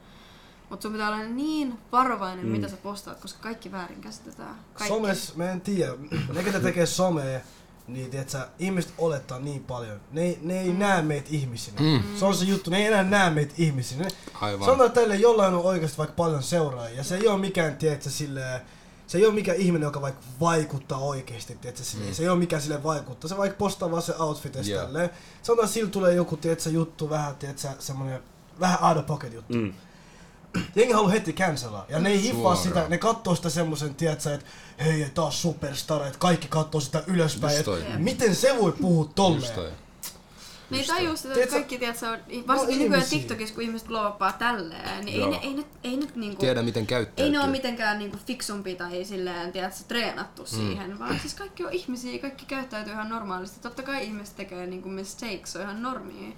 [0.71, 2.53] Mutta sun pitää olla niin varovainen, Mm.
[2.53, 4.57] mitä sä postaat, koska kaikki väärin käsitetään.
[4.75, 4.95] Kaikki.
[4.97, 5.93] Somes, mä en tiedä.
[6.35, 7.41] Ne, ketä tekee somea,
[7.89, 10.01] niin tiedätkö, ihmiset olettaa niin paljon.
[10.13, 11.81] Ne, ei- ne ei näe meitä ihmisinä.
[11.81, 12.03] Mm.
[12.19, 14.09] Se on se juttu, ne ei enää näe meitä ihmisinä.
[14.41, 14.65] Aivan.
[14.65, 16.97] sanotaan, että tälle jollain on oikeasti vaikka paljon seuraajia.
[16.97, 18.61] Ja se ei ole mikään, tiedätkö, silleen,
[19.11, 22.11] se ei ole mikään ihminen, joka vaikka vaikuttaa oikeasti, silleen.
[22.11, 22.15] Mm.
[22.15, 23.29] Se ei ole mikään sille vaikuttaa.
[23.29, 24.83] Se vaikka postaa vaan se outfit ja Joo.
[24.83, 25.11] tälleen.
[25.43, 28.23] Sanotaan, että sillä tulee joku, tiedätkö, juttu vähän, tiedätkö, semmonen
[28.61, 29.55] vähän out of pocket juttu.
[29.55, 29.73] Mm.
[30.75, 31.87] Jengi haluaa heti cancelaa.
[31.89, 34.47] Ja ne ei hiffaa sitä, ne katsoo sitä semmosen, tiedätkö, että
[34.85, 37.59] hei, taas superstar, että kaikki katsoo sitä ylöspäin.
[37.59, 37.67] Et
[37.99, 39.73] miten se voi puhua tolleen?
[40.87, 43.07] Tajua sitä, että Tiedätkö- kaikki, tiedätkö, on, varsinkin No, nykyään.
[43.11, 46.87] TikTokissa, kun ihmiset blowappaa tälleen, niin ei ne, ei ne, ei ne niinku, Tiedä miten
[46.87, 47.25] käyttäytyy.
[47.25, 50.47] ei ne ole mitenkään niinku fiksumpi tai silleen, tiedätkö, treenattu Mm.
[50.49, 53.61] siihen, vaan siis kaikki on ihmisiä, kaikki käyttäytyy ihan normaalisti.
[53.61, 56.33] Totta kai ihmiset tekee niinku mistakes, se on ihan normia.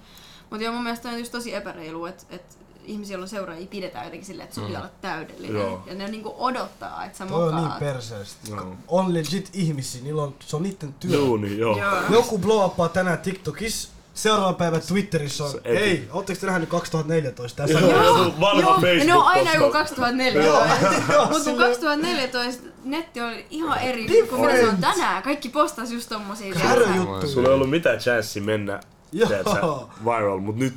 [0.49, 4.25] Mutta joo, mun mielestä on just tosi epäreilu, että et ihmisiä, joilla seuraajia, pidetään jotenkin
[4.27, 5.55] silleen, että sun pitää olla täydellinen.
[5.61, 5.83] Joo.
[5.85, 8.49] Ja ne niinku odottaa, että sä Toi on niin perseestä.
[8.49, 8.75] Joo.
[8.87, 11.17] On legit ihmisiä, niillä on, se on niiden työ.
[11.17, 11.77] Duuni, joo.
[11.79, 12.01] Joo.
[12.09, 17.63] Joku blowappaa tänään TikTokissa, seuraava päivä Twitterissä on, Se eti- ei, ootteko te nähnyt 2014
[17.63, 17.79] tässä?
[17.79, 18.33] Joo.
[18.39, 20.49] Vanha Joo, ja ne on aina joku 2014.
[20.49, 20.63] Joo,
[21.19, 24.79] Mutta kun silleen- 2014 netti oli ihan eri kuin mitä se on Different.
[24.81, 25.23] tänään.
[25.23, 26.53] Kaikki postas just tommosia.
[26.55, 26.89] Tiedätkö?
[26.95, 27.27] juttu.
[27.27, 28.79] Sulla ei ollut mitään chanssia mennä
[29.11, 29.89] Joo.
[30.05, 30.73] viral, mut nyt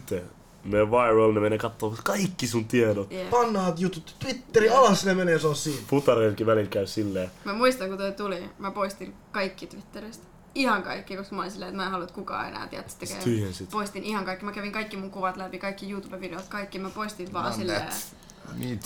[0.64, 3.12] me viral, ne menee kattoo kaikki sun tiedot.
[3.12, 3.30] Jep.
[3.30, 5.78] Pannaat jutut, Twitteri alas ne menee, se on siinä.
[5.88, 7.30] Futareilkin välillä käy silleen.
[7.44, 10.24] Mä muistan, kun toi tuli, mä poistin kaikki Twitteristä.
[10.56, 12.98] Ihan kaikki, koska mä olin silleen, että mä en halua, että kukaan enää tiedä, että
[12.98, 13.22] tekee.
[13.24, 13.70] tyhjensit.
[13.70, 14.44] Poistin ihan kaikki.
[14.44, 16.78] Mä kävin kaikki mun kuvat läpi, kaikki YouTube-videot, kaikki.
[16.78, 17.82] Mä poistin vaan silleen.
[17.82, 18.25] that.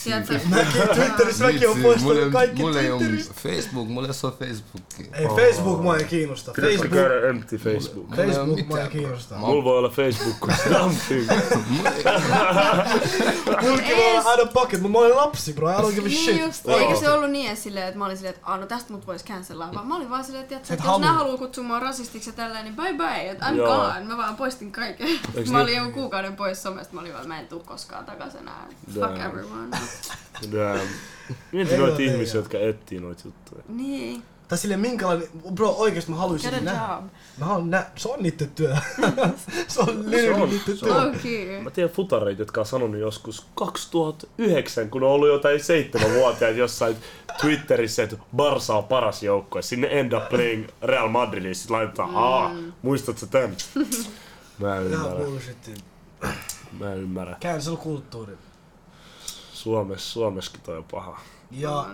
[0.04, 0.40] Tiedätkö?
[0.94, 1.78] Twitterissä, mäkin on.
[1.78, 3.34] Mulla poistanut kaikki Mulla ei ole Twitteristä.
[3.42, 4.82] Facebook, mulla ei ole Facebook.
[5.12, 6.52] Ei, Facebook mua ei kiinnosta.
[6.52, 8.08] Pitäisikö Facebook, käydä empty Facebook?
[8.08, 9.34] Mulla Facebook mua ei kiinnosta.
[9.34, 11.30] Mulla voi olla Facebook kuin something.
[13.62, 15.70] Mullakin voi olla out of pocket, mutta mä olin lapsi, bro.
[15.70, 16.40] I don't give a Niin shit.
[16.40, 19.06] just, eikä se ollut niin silleen, että mä olin silleen, että Aa, no tästä mut
[19.06, 22.34] vois cancellaa, vaan mä olin vaan silleen, että, jos nää haluu kutsua mua rasistiksi ja
[22.36, 24.04] tälleen, niin bye bye, että I'm gone.
[24.04, 25.08] Mä vaan poistin kaiken.
[25.08, 25.56] Mä niin?
[25.56, 28.66] olin joku kuukauden pois somesta, mä olin vaan, mä en tuu koskaan takaisin enää.
[28.94, 29.20] Fuck Damn.
[29.50, 29.76] Everyone.
[30.52, 30.88] Damn.
[31.52, 33.62] Mieti noita ihmisiä, jotka etsii noita juttuja.
[33.68, 34.22] niin.
[34.48, 36.92] Tai silleen minkälainen, bro oikeesti mä haluaisin Get nähdä.
[36.94, 37.04] job.
[37.38, 37.86] Mä haluan nä...
[37.96, 38.76] Se on niitten työ.
[38.76, 39.34] se on
[39.68, 40.94] Se on, literally niitten se työ.
[40.94, 41.12] on.
[41.14, 41.62] Low-key.
[41.62, 46.96] Mä tiedän futareita, jotka on sanonut joskus 2009, kun on ollut jotain seitsemänvuotiaat jossain
[47.40, 49.62] Twitterissä, että Barsa on paras joukkue.
[49.62, 53.56] Sinne end up playing Real Madridin, sit laitetaan, aa, muistatko tän?
[54.58, 55.24] Mä en ymmärrä.
[56.78, 57.36] Mä en ymmärrä.
[57.40, 58.36] Cancel-kulttuuri.
[59.62, 61.20] Suomessa, Suomessakin toi on paha.
[61.50, 61.86] Ja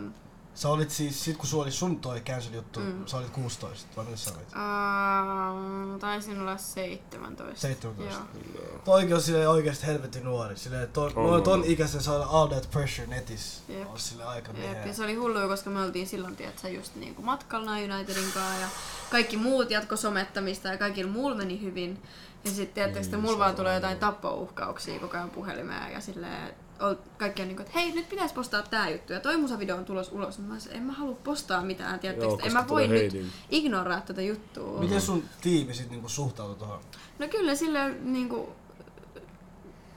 [0.55, 4.05] sä olit siis, sit kun sulla oli sun toi cancel juttu, sä olit 16, vai
[4.05, 4.49] mitä sä olit?
[4.49, 7.61] Uh, taisin olla 17.
[7.61, 8.23] 17.
[8.55, 8.79] Joo.
[8.85, 10.57] Toikin on silleen oikeesti helvetin nuori.
[10.57, 11.43] Silleen, ton, On, on.
[11.43, 13.63] ton ikäisen saada all that pressure netissä.
[13.69, 13.91] Jep.
[13.91, 17.23] On sille aika Jep, ja se oli hullu, koska me oltiin silloin tiedätkö, just niinku
[17.23, 18.69] matkalla Unitedin kanssa ja
[19.11, 22.03] kaikki muut jatko somettamista ja kaikilla muulla meni hyvin.
[22.45, 26.95] Ja sitten tiedättekö, että mulla vaan tulee jotain tappouhkauksia koko ajan puhelimeen ja silleen, ol-
[27.19, 30.13] kaikki on niinku, että hei nyt pitäisi postaa tää juttu ja toi musavideo on tulos
[30.13, 30.39] ulos.
[30.39, 33.31] Mä sanoin, en mä halua postaa mitään, tiedättekö, Joo, en mä voi nyt heidin.
[33.51, 34.81] ignoraa tätä juttua.
[34.81, 36.81] Miten sun tiimi sit niinku suhtautui tohon?
[37.19, 38.53] No kyllä sille niinku...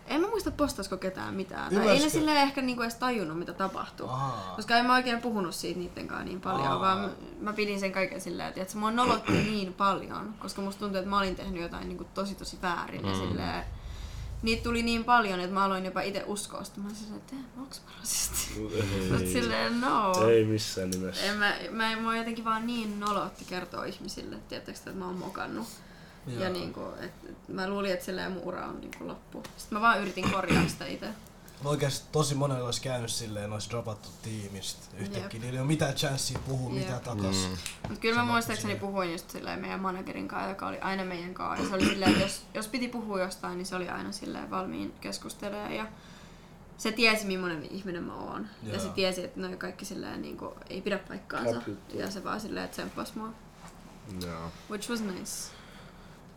[0.07, 1.75] En mä muista postasko ketään mitään.
[1.75, 4.07] Tai ei ne sille ehkä niinku edes tajunnut mitä tapahtuu.
[4.09, 4.53] Aa.
[4.55, 6.79] Koska en mä oikein puhunut siitä niitten kanssa niin paljon, Aa.
[6.79, 7.09] vaan mä,
[7.41, 11.17] mä pidin sen kaiken silleen, että mua nolotti niin paljon, koska musta tuntui, että mä
[11.19, 13.63] olin tehnyt jotain niin kuin tosi tosi väärin ja silleen,
[14.41, 16.79] niitä tuli niin paljon, että mä aloin jopa itse uskoa sitä.
[16.79, 18.59] Mä olin silleen, että onks mä rasisti?
[18.59, 18.73] Mut
[19.21, 20.13] Ei, silleen, no.
[20.29, 21.25] ei missään nimessä.
[21.25, 25.67] En mä, mä, mä jotenkin vaan niin nolotti kertoa ihmisille, tietääkö, että mä oon mokannut.
[26.27, 26.43] Joo.
[26.43, 29.43] Ja niinku, et, et mä luulin, että silleen mun ura on niinku loppu.
[29.57, 31.07] Sitten mä vaan yritin korjaa sitä itse.
[31.65, 35.23] Oikeesti tosi monella olisi käynyt silleen, olisi dropattu tiimistä yhtäkkiä.
[35.23, 35.33] Jep.
[35.33, 36.79] Niillä ei ole mitään chanssia puhua Jep.
[36.79, 37.35] mitään takas.
[37.35, 37.57] Mm.
[37.81, 41.63] Mutta kyllä mä muistaakseni puhuin just silleen meidän managerin kanssa, joka oli aina meidän kanssa.
[41.63, 44.49] Ja se oli silleen, että jos, jos piti puhua jostain, niin se oli aina silleen
[44.51, 45.75] valmiin keskustelemaan.
[45.75, 45.87] Ja
[46.77, 48.47] se tiesi, millainen ihminen mä oon.
[48.63, 48.79] Ja Joo.
[48.79, 51.61] se tiesi, että noi kaikki silleen niin kuin, ei pidä paikkaansa.
[51.93, 53.33] Ja se vaan silleen tsemppasi mua.
[54.27, 54.51] Joo.
[54.69, 55.58] Which was nice.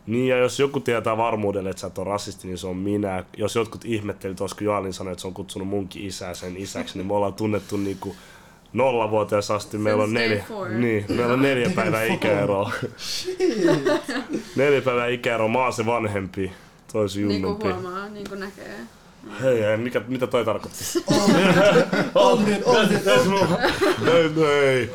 [0.07, 3.23] Niin ja jos joku tietää varmuudelle, että sä et ole rasisti, niin se on minä.
[3.37, 7.07] Jos jotkut ihmettelit, olisiko Joalin sanonut, että se on kutsunut munkin isää sen isäksi, niin
[7.07, 8.15] me ollaan tunnettu niinku
[8.73, 9.77] nollavuotias asti.
[9.77, 10.45] Meillä on neljä,
[10.77, 12.71] niin, meillä on neljä päivää ikäeroa.
[14.55, 16.51] neljä päivää ikäeroa, mä oon se vanhempi,
[16.93, 17.69] toisi Niin kuin junnumpi.
[17.69, 18.75] huomaa, niin kuin näkee.
[19.41, 20.83] Hei, hei, mikä, mitä toi tarkoitti?
[22.15, 24.91] Onnit, onnit, ei, no ei.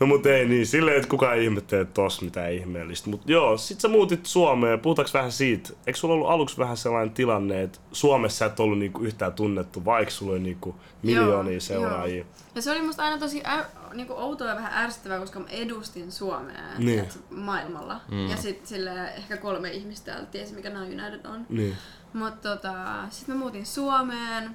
[0.00, 3.10] No mut ei niin, silleen, että kukaan ei ihmettele tossa mitään ihmeellistä.
[3.10, 5.70] Mut joo, sit sä muutit Suomeen, puhutaanko vähän siitä?
[5.86, 9.84] Eikö sulla ollut aluksi vähän sellainen tilanne, että Suomessa sä et ollut niinku yhtään tunnettu,
[9.84, 12.16] vaikka sulla oli niinku miljoonia Joo, seuraajia?
[12.16, 12.26] joo.
[12.54, 16.12] Ja se oli musta aina tosi ä, niinku outoa ja vähän ärsyttävää, koska mä edustin
[16.12, 16.86] Suomea Niin.
[16.86, 18.00] tiedätkö, maailmalla.
[18.10, 18.30] Mm.
[18.30, 21.46] Ja sit sille ehkä kolme ihmistä tiesi, mikä Now United on.
[21.48, 21.74] Niin.
[22.12, 22.74] Mutta tota,
[23.10, 24.50] sitten mä muutin Suomeen.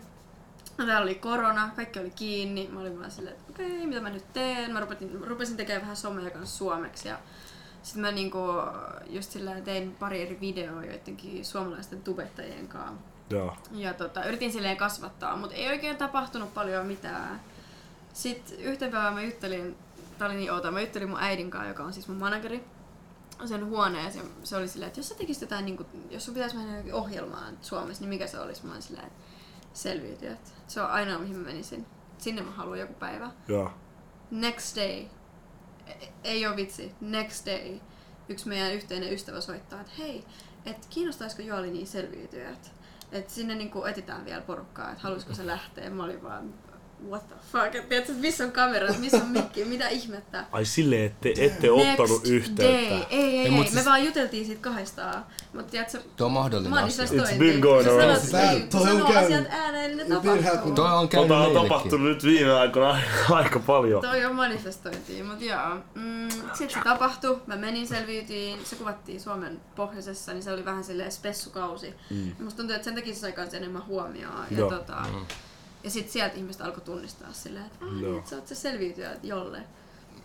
[0.78, 2.70] Täällä oli korona, kaikki oli kiinni.
[2.72, 4.74] Mä olin vaan silleen, että okei, okay, mitä mä nyt teen?
[4.74, 7.08] Mä rupesin, rupesin tekemään vähän somea kanssa suomeksi.
[7.08, 7.20] Ja
[7.84, 8.40] sitten mä niinku
[9.10, 13.14] just sillä tein pari eri videoa joidenkin suomalaisten tubettajien kanssa.
[13.30, 13.58] Joo.
[13.72, 17.42] Ja tota, yritin silleen kasvattaa, mutta ei oikein tapahtunut paljon mitään.
[18.14, 19.76] Sitten yhteen päivään mä juttelin,
[20.18, 22.64] tää oli niin outoa, mä juttelin mun äidin kanssa, joka on siis mun manageri,
[23.46, 24.26] sen huoneeseen.
[24.44, 26.94] Se oli silleen, että jos sä tekisit jotain, niin kuin, jos sun pitäisi mennä johonkin
[26.94, 28.66] ohjelmaan Suomessa, niin mikä se olisi?
[28.66, 29.23] Mä olin silleen, että
[29.74, 30.54] selviytyjät.
[30.68, 31.86] Se on ainoa, mihin mä menisin.
[32.18, 33.32] Sinne mä haluan joku päivä.
[33.48, 33.72] Joo.
[34.32, 35.06] Next day,
[35.88, 37.80] e- ei ole vitsi, next day,
[38.30, 40.26] yksi meidän yhteinen ystävä soittaa, että hei,
[40.66, 42.72] että kiinnostaisiko Joali niin selviytyjät?
[43.12, 45.90] Että sinne niinku etsitään vielä porukkaa, että haluaisiko se lähteä.
[45.90, 46.54] Mä olin vaan,
[47.10, 50.46] what the fuck, että tiedätkö, missä on kamera, missä on mikki, mitä ihmettä.
[50.52, 52.64] Ai silleen, että te ette ottanut yhteyttä.
[52.64, 52.74] Day.
[52.74, 55.26] Ei, ei, ei, mut me siis- vaan juteltiin siitä kahdestaan.
[55.54, 56.82] Mutta tiedätkö, Tuo on mahdollinen asia.
[56.82, 57.34] manifestointi.
[57.36, 58.16] It's been going sä around.
[58.18, 59.26] sanot- Tää- kun toi on sanoo käynyt.
[59.40, 60.72] asiat ääneen, niin ne tapahtuu.
[60.72, 63.00] Toi on käynyt Tota on tapahtunut nyt viime aikoina
[63.30, 64.02] aika, paljon.
[64.02, 65.76] Toi on manifestointia, mutta joo.
[65.96, 70.84] Mm, Sitten se tapahtui, mä menin selviytyin, se kuvattiin Suomen pohjoisessa, niin se oli vähän
[70.84, 71.94] silleen spessukausi.
[72.10, 72.32] Mm.
[72.40, 74.46] Musta tuntuu, että sen takia se sai kanssa enemmän huomioon.
[74.52, 74.70] Ja, Joo.
[74.70, 75.26] tota, Mm.
[75.84, 79.62] Ja sitten sieltä ihmiset alkoi tunnistaa silleen, että niin, että sä oot se selviytyjä jolle.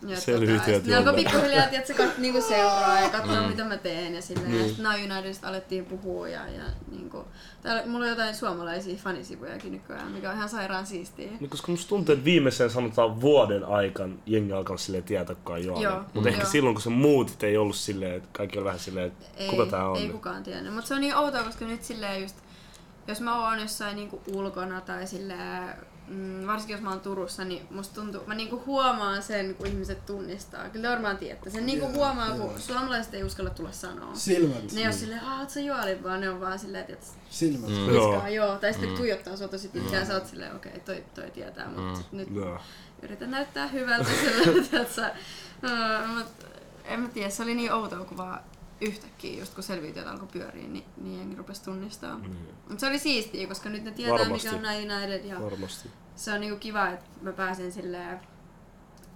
[0.06, 1.24] Ja Selviytyjät tota, sit ne alkoi jolle.
[1.24, 4.50] pikkuhiljaa tiedätkö, kat, niinku seuraa ja katsoa mitä mä teen ja silleen.
[4.52, 4.58] Mm.
[4.58, 7.24] Ja sitten Unitedista alettiin puhua ja, ja niinku,
[7.62, 11.30] täällä, mulla on jotain suomalaisia fanisivujakin nykyään, mikä on ihan sairaan siistiä.
[11.40, 15.04] Niin, koska musta tuntuu, että viimeisen sanotaan vuoden aikaan jengi alkaa silleen
[15.64, 15.84] Joali.
[15.84, 16.50] Joo, Mutta ehkä joo.
[16.50, 19.66] silloin, kun se muutit, ei ollut silleen, että kaikki oli vähän silleen, että Ei, kuka
[19.66, 19.96] tää on.
[19.96, 20.74] ei kukaan tiennyt.
[20.74, 22.36] Mutta se on niin outoa, koska nyt silleen just,
[23.08, 25.74] jos mä oon jossain niinku ulkona tai silleen,
[26.08, 30.06] mm, varsinkin jos mä oon Turussa, niin musta tuntuu, mä niinku huomaan sen, kun ihmiset
[30.06, 30.68] tunnistaa.
[30.68, 31.50] Kyllä te varmaan tiedätte.
[31.50, 32.58] Sen niinku Joo, huomaa, kun joo.
[32.58, 34.14] suomalaiset ei uskalla tulla sanoa.
[34.14, 34.72] Silmät.
[34.72, 37.70] Ne ei oo silleen, aah, oot sä Joali, vaan ne on vaan silleen, että Silmät.
[37.70, 37.94] Mm.
[37.94, 38.26] Joo.
[38.26, 38.56] joo.
[38.58, 42.00] Tai sitten tuijottaa sua tosi pitkään, sä oot silleen, okei, okay, toi, toi tietää, mutta
[42.12, 42.58] nyt Joo.
[43.02, 45.12] yritän näyttää hyvältä sillä, että sä,
[45.64, 46.26] Öö, mut,
[46.84, 48.40] en mä tiedä, se oli niin outoa, kun vaan
[48.80, 52.18] yhtäkkiä, just kun selviytyjät alkoi pyöriä, niin, niin jengi rupesi tunnistaa.
[52.18, 52.36] Mm.
[52.68, 54.48] Mutta se oli siistiä, koska nyt ne tietää, Varmasti.
[54.48, 55.90] mikä on United ja Varmasti.
[56.16, 58.20] se on niinku kiva, että mä pääsen silleen...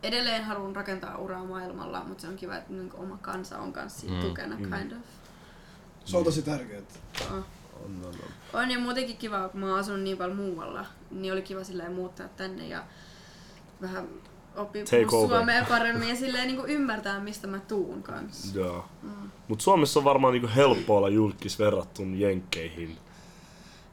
[0.02, 4.00] Edelleen haluan rakentaa uraa maailmalla, mutta se on kiva, että niinku oma kansa on kanssa
[4.00, 4.70] siinä Mm, tukena, mm.
[4.78, 4.98] kind of.
[6.04, 6.82] Se on tosi tärkeää.
[7.20, 7.32] Oh.
[7.36, 7.44] On,
[7.84, 8.60] on, on.
[8.62, 11.92] On ja muutenkin kiva, kun mä oon asunut niin paljon muualla, niin oli kiva silleen
[11.92, 12.84] muuttaa tänne ja
[13.80, 14.08] vähän
[14.56, 15.36] oppia Take puhua over.
[15.38, 18.58] suomea paremmin ja silleen niin ymmärtää, mistä mä tuun kanssa.
[18.58, 18.84] Joo.
[19.48, 22.88] Mut Suomessa on varmaan niinku helppo olla julkis verrattuna Jenkkeihin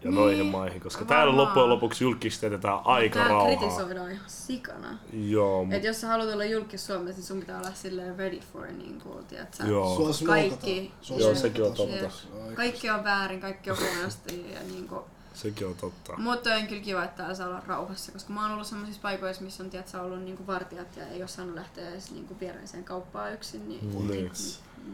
[0.03, 1.18] ja Niin, noihin maihin, koska varmaan.
[1.18, 3.57] täällä loppujen lopuksi julkis teetetään aika Täällä rauhaa.
[3.57, 4.97] kritisoidaan ihan sikana.
[5.14, 8.39] Joo, mut, Et jos sä haluat olla julkis Suomessa, niin sun pitää olla silleen ready
[8.53, 9.99] for niin kuin, tiedätkö, joo.
[10.26, 10.91] Kaikki.
[11.18, 12.10] Joo, sekin on totta.
[12.53, 15.01] Kaikki on väärin, kaikki on huonosti ja niin kuin,
[15.42, 16.14] Sekin on totta.
[16.18, 19.44] Mutta on kyllä kiva, että täällä saa olla rauhassa, koska mä oon ollut sellaisissa paikoissa,
[19.44, 23.34] missä on tiedätkö, ollut niinku vartijat ja ei ole saanut lähteä edes niinku vieraiseen kauppaan
[23.34, 23.70] yksin.
[23.70, 24.32] Niin Niin.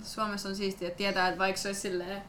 [0.04, 2.22] Suomessa on siistiä, että tietää, että vaikka se olisi silleen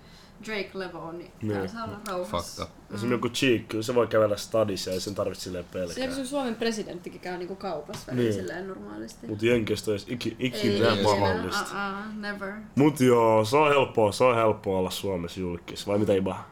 [0.47, 1.69] Drake level, niin täällä Niin.
[1.69, 2.63] saa olla rauhassa.
[2.65, 2.77] Fakta.
[2.95, 6.09] Esimerkiksi joku Cheek, kyllä se voi kävellä stadissa ja ei sen tarvitse silleen Se pelkää.
[6.17, 8.35] kun Suomen presidenttikin käy niinku kaupassa välillä Niin.
[8.35, 9.27] silleen normaalisti.
[9.27, 11.63] Mut Jenkeistä olisi iki, ikinä ikinä, mahdollista.
[11.63, 12.53] uh-uh, never.
[12.75, 15.87] Mut joo, se on helppoa, se on helppoa olla Suomessa julkis.
[15.87, 16.45] Vai mitä Iba?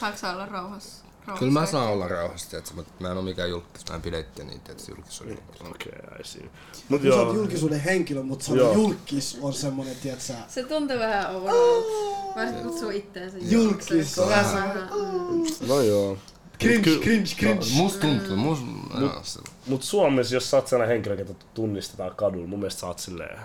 [0.00, 1.04] Saatko sä olla rauhassa?
[1.26, 4.02] rauhassa Kyllä mä saan olla rauhassa, tiedätkö, mutta mä en oo mikään julkis, mä en
[4.02, 5.38] pidä itse niin, tiedätkö, julkisuuden.
[5.60, 6.50] Okei, okay, I see.
[6.88, 8.72] Mut Kyllä sä oot joo, julkisuuden henkilö, mutta sana Joo.
[8.74, 11.88] julkis on semmonen, tiedätkö Se tuntuu vähän oudolta.
[12.36, 15.68] Varsinkin kutsuu itteensä Julkis, se on vähän semmonen, mm.
[15.68, 16.18] no joo.
[16.60, 17.66] Cringe, Mut cringe, cringe.
[17.74, 18.64] Musta tuntuu, musta...
[19.00, 22.86] joo, se- Mut Suomessa, jos sä oot sellainen henkilö, ketä tunnistetaan kadulla, mun mielestä sä
[22.86, 23.38] oot silleen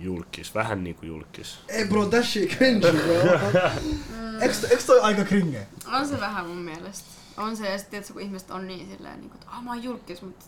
[0.00, 1.58] julkis, vähän niinku julkis.
[1.68, 3.40] Ei bro, that shit cringe bro.
[4.42, 5.66] Eiks, eiks toi aika cringe?
[5.92, 7.04] On se vähän mun mielestä.
[7.36, 9.70] On se, ja sitten tietysti kun ihmiset on niin silleen, niin kuin, että ah, mä
[9.70, 10.44] oon julkis, mutta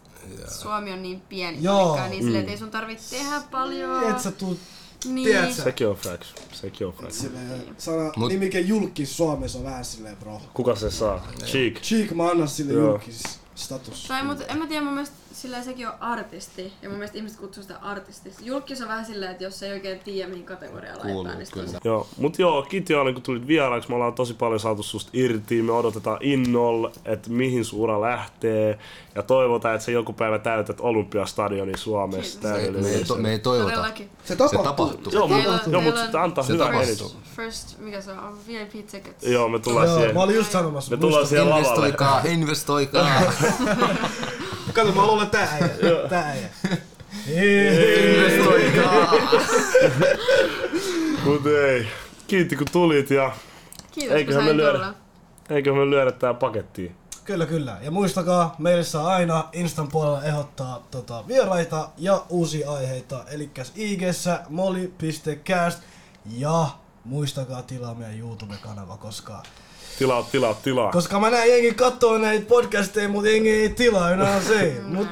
[0.48, 1.88] Suomi on niin pieni Joo.
[1.88, 4.10] paikka, niin silleen, että ei sun tarvitse tehdä paljon.
[4.10, 4.58] Et sä tuu
[5.04, 5.28] niin.
[5.28, 7.18] tiedät sä- Sekin on facts, sekin on facts.
[7.20, 10.40] silleen, sana Mut- nimike julkis Suomessa on vähän silleen bro.
[10.54, 11.26] Kuka se saa?
[11.44, 11.80] Cheek.
[11.80, 13.22] Cheek mä annan sille julkis
[13.54, 14.04] status.
[14.08, 17.40] Tai mut en mä tiedä, mun mielestä silleen sekin on artisti, ja mun mielestä ihmiset
[17.40, 18.46] kutsuu sitä artistiksi.
[18.46, 21.56] Julkis on vähän silleen, että jos ei oikein tiedä mihin kategoriaan Kuuluu, laittaa, niin sit
[21.56, 21.72] on kyllä.
[21.72, 21.88] se.
[21.88, 23.88] Joo, mut joo, kiitos Jaalin, kun tulit vieraaksi.
[23.88, 25.62] Me ollaan tosi paljon saatu susta irti.
[25.62, 28.78] Me odotetaan innolla, että mihin sun ura lähtee.
[29.14, 32.40] Ja toivotaan, että sä joku päivä täytät Olympiastadionin Suomessa.
[32.40, 32.42] Kiitos.
[32.42, 33.08] Me, me, ei, täydellisesti.
[33.08, 33.70] to, me ei toivota.
[33.70, 34.10] Todellakin.
[34.24, 34.58] Se tapahtuu.
[34.58, 35.12] Se tapahtuu.
[35.12, 37.16] Joo, Teillä- mut, joo, mut sitten antaa Se hyvä menetys.
[37.36, 38.38] First, mikä se on?
[38.46, 39.26] VIP tickets.
[39.26, 40.14] Joo, me tullaan Joo, siihen.
[40.14, 40.90] mä olin just sanomassa.
[40.90, 41.66] Me tullaan siihen lavalle.
[41.68, 43.22] Investoikaa, investoikaa.
[44.74, 45.68] Kato, mä luulen tää äijä.
[46.08, 46.48] Tää äijä.
[47.28, 48.14] Ei.
[48.14, 49.12] investoikaa.
[51.24, 51.86] Mut ei.
[52.26, 53.32] Kiitti kun tulit ja
[53.92, 54.78] Kiitos, Eiköhän kun me sain lyödä.
[54.78, 54.94] tulla.
[55.50, 56.96] eikö me lyödä tää pakettiin.
[57.24, 57.78] Kyllä, kyllä.
[57.82, 63.24] Ja muistakaa, meille saa aina Instan puolella ehdottaa tota, vieraita ja uusia aiheita.
[63.30, 65.78] Eli IG-ssä molly.cast
[66.36, 66.66] ja
[67.04, 69.42] muistakaa tilaa meidän YouTube-kanava, koska,
[70.02, 70.92] Tilaa, tilaa, tilaa.
[70.92, 74.76] koska mä näen jengi kattoo näitä podcasteja, mutta jengi ei tilaa enää se.
[74.94, 75.08] Mut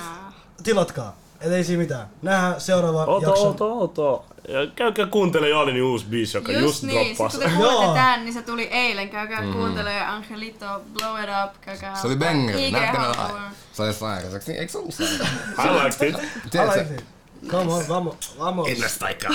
[0.62, 1.16] tilatkaa.
[1.40, 2.06] Et ei siinä mitään.
[2.22, 3.50] Nähdään seuraavan Oto, jakson.
[3.50, 4.24] oto, oto.
[4.48, 7.38] Ja käykää kuuntele Jaalinin uusi biisi, joka just, Just niin, droppasi.
[7.38, 9.08] kun te kuulette tän, niin se tuli eilen.
[9.10, 9.52] Käykää mm.
[9.52, 11.96] kuuntelemaan Angelito, Blow It Up, käykää...
[11.96, 13.42] Se oli banger, näkönä Hardcore.
[13.72, 14.52] Se oli sairaaksi.
[14.52, 16.06] Eikö se ollut sairaaksi?
[16.06, 16.30] I liked it.
[16.46, 17.04] I Tiedätkö, like it.
[17.48, 18.68] Come on, vamos, vamos.
[18.68, 19.30] Investoikaa.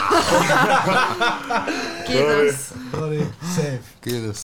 [2.08, 2.56] Kiitos.
[3.00, 3.80] No niin, safe.
[4.02, 4.34] Kiitos.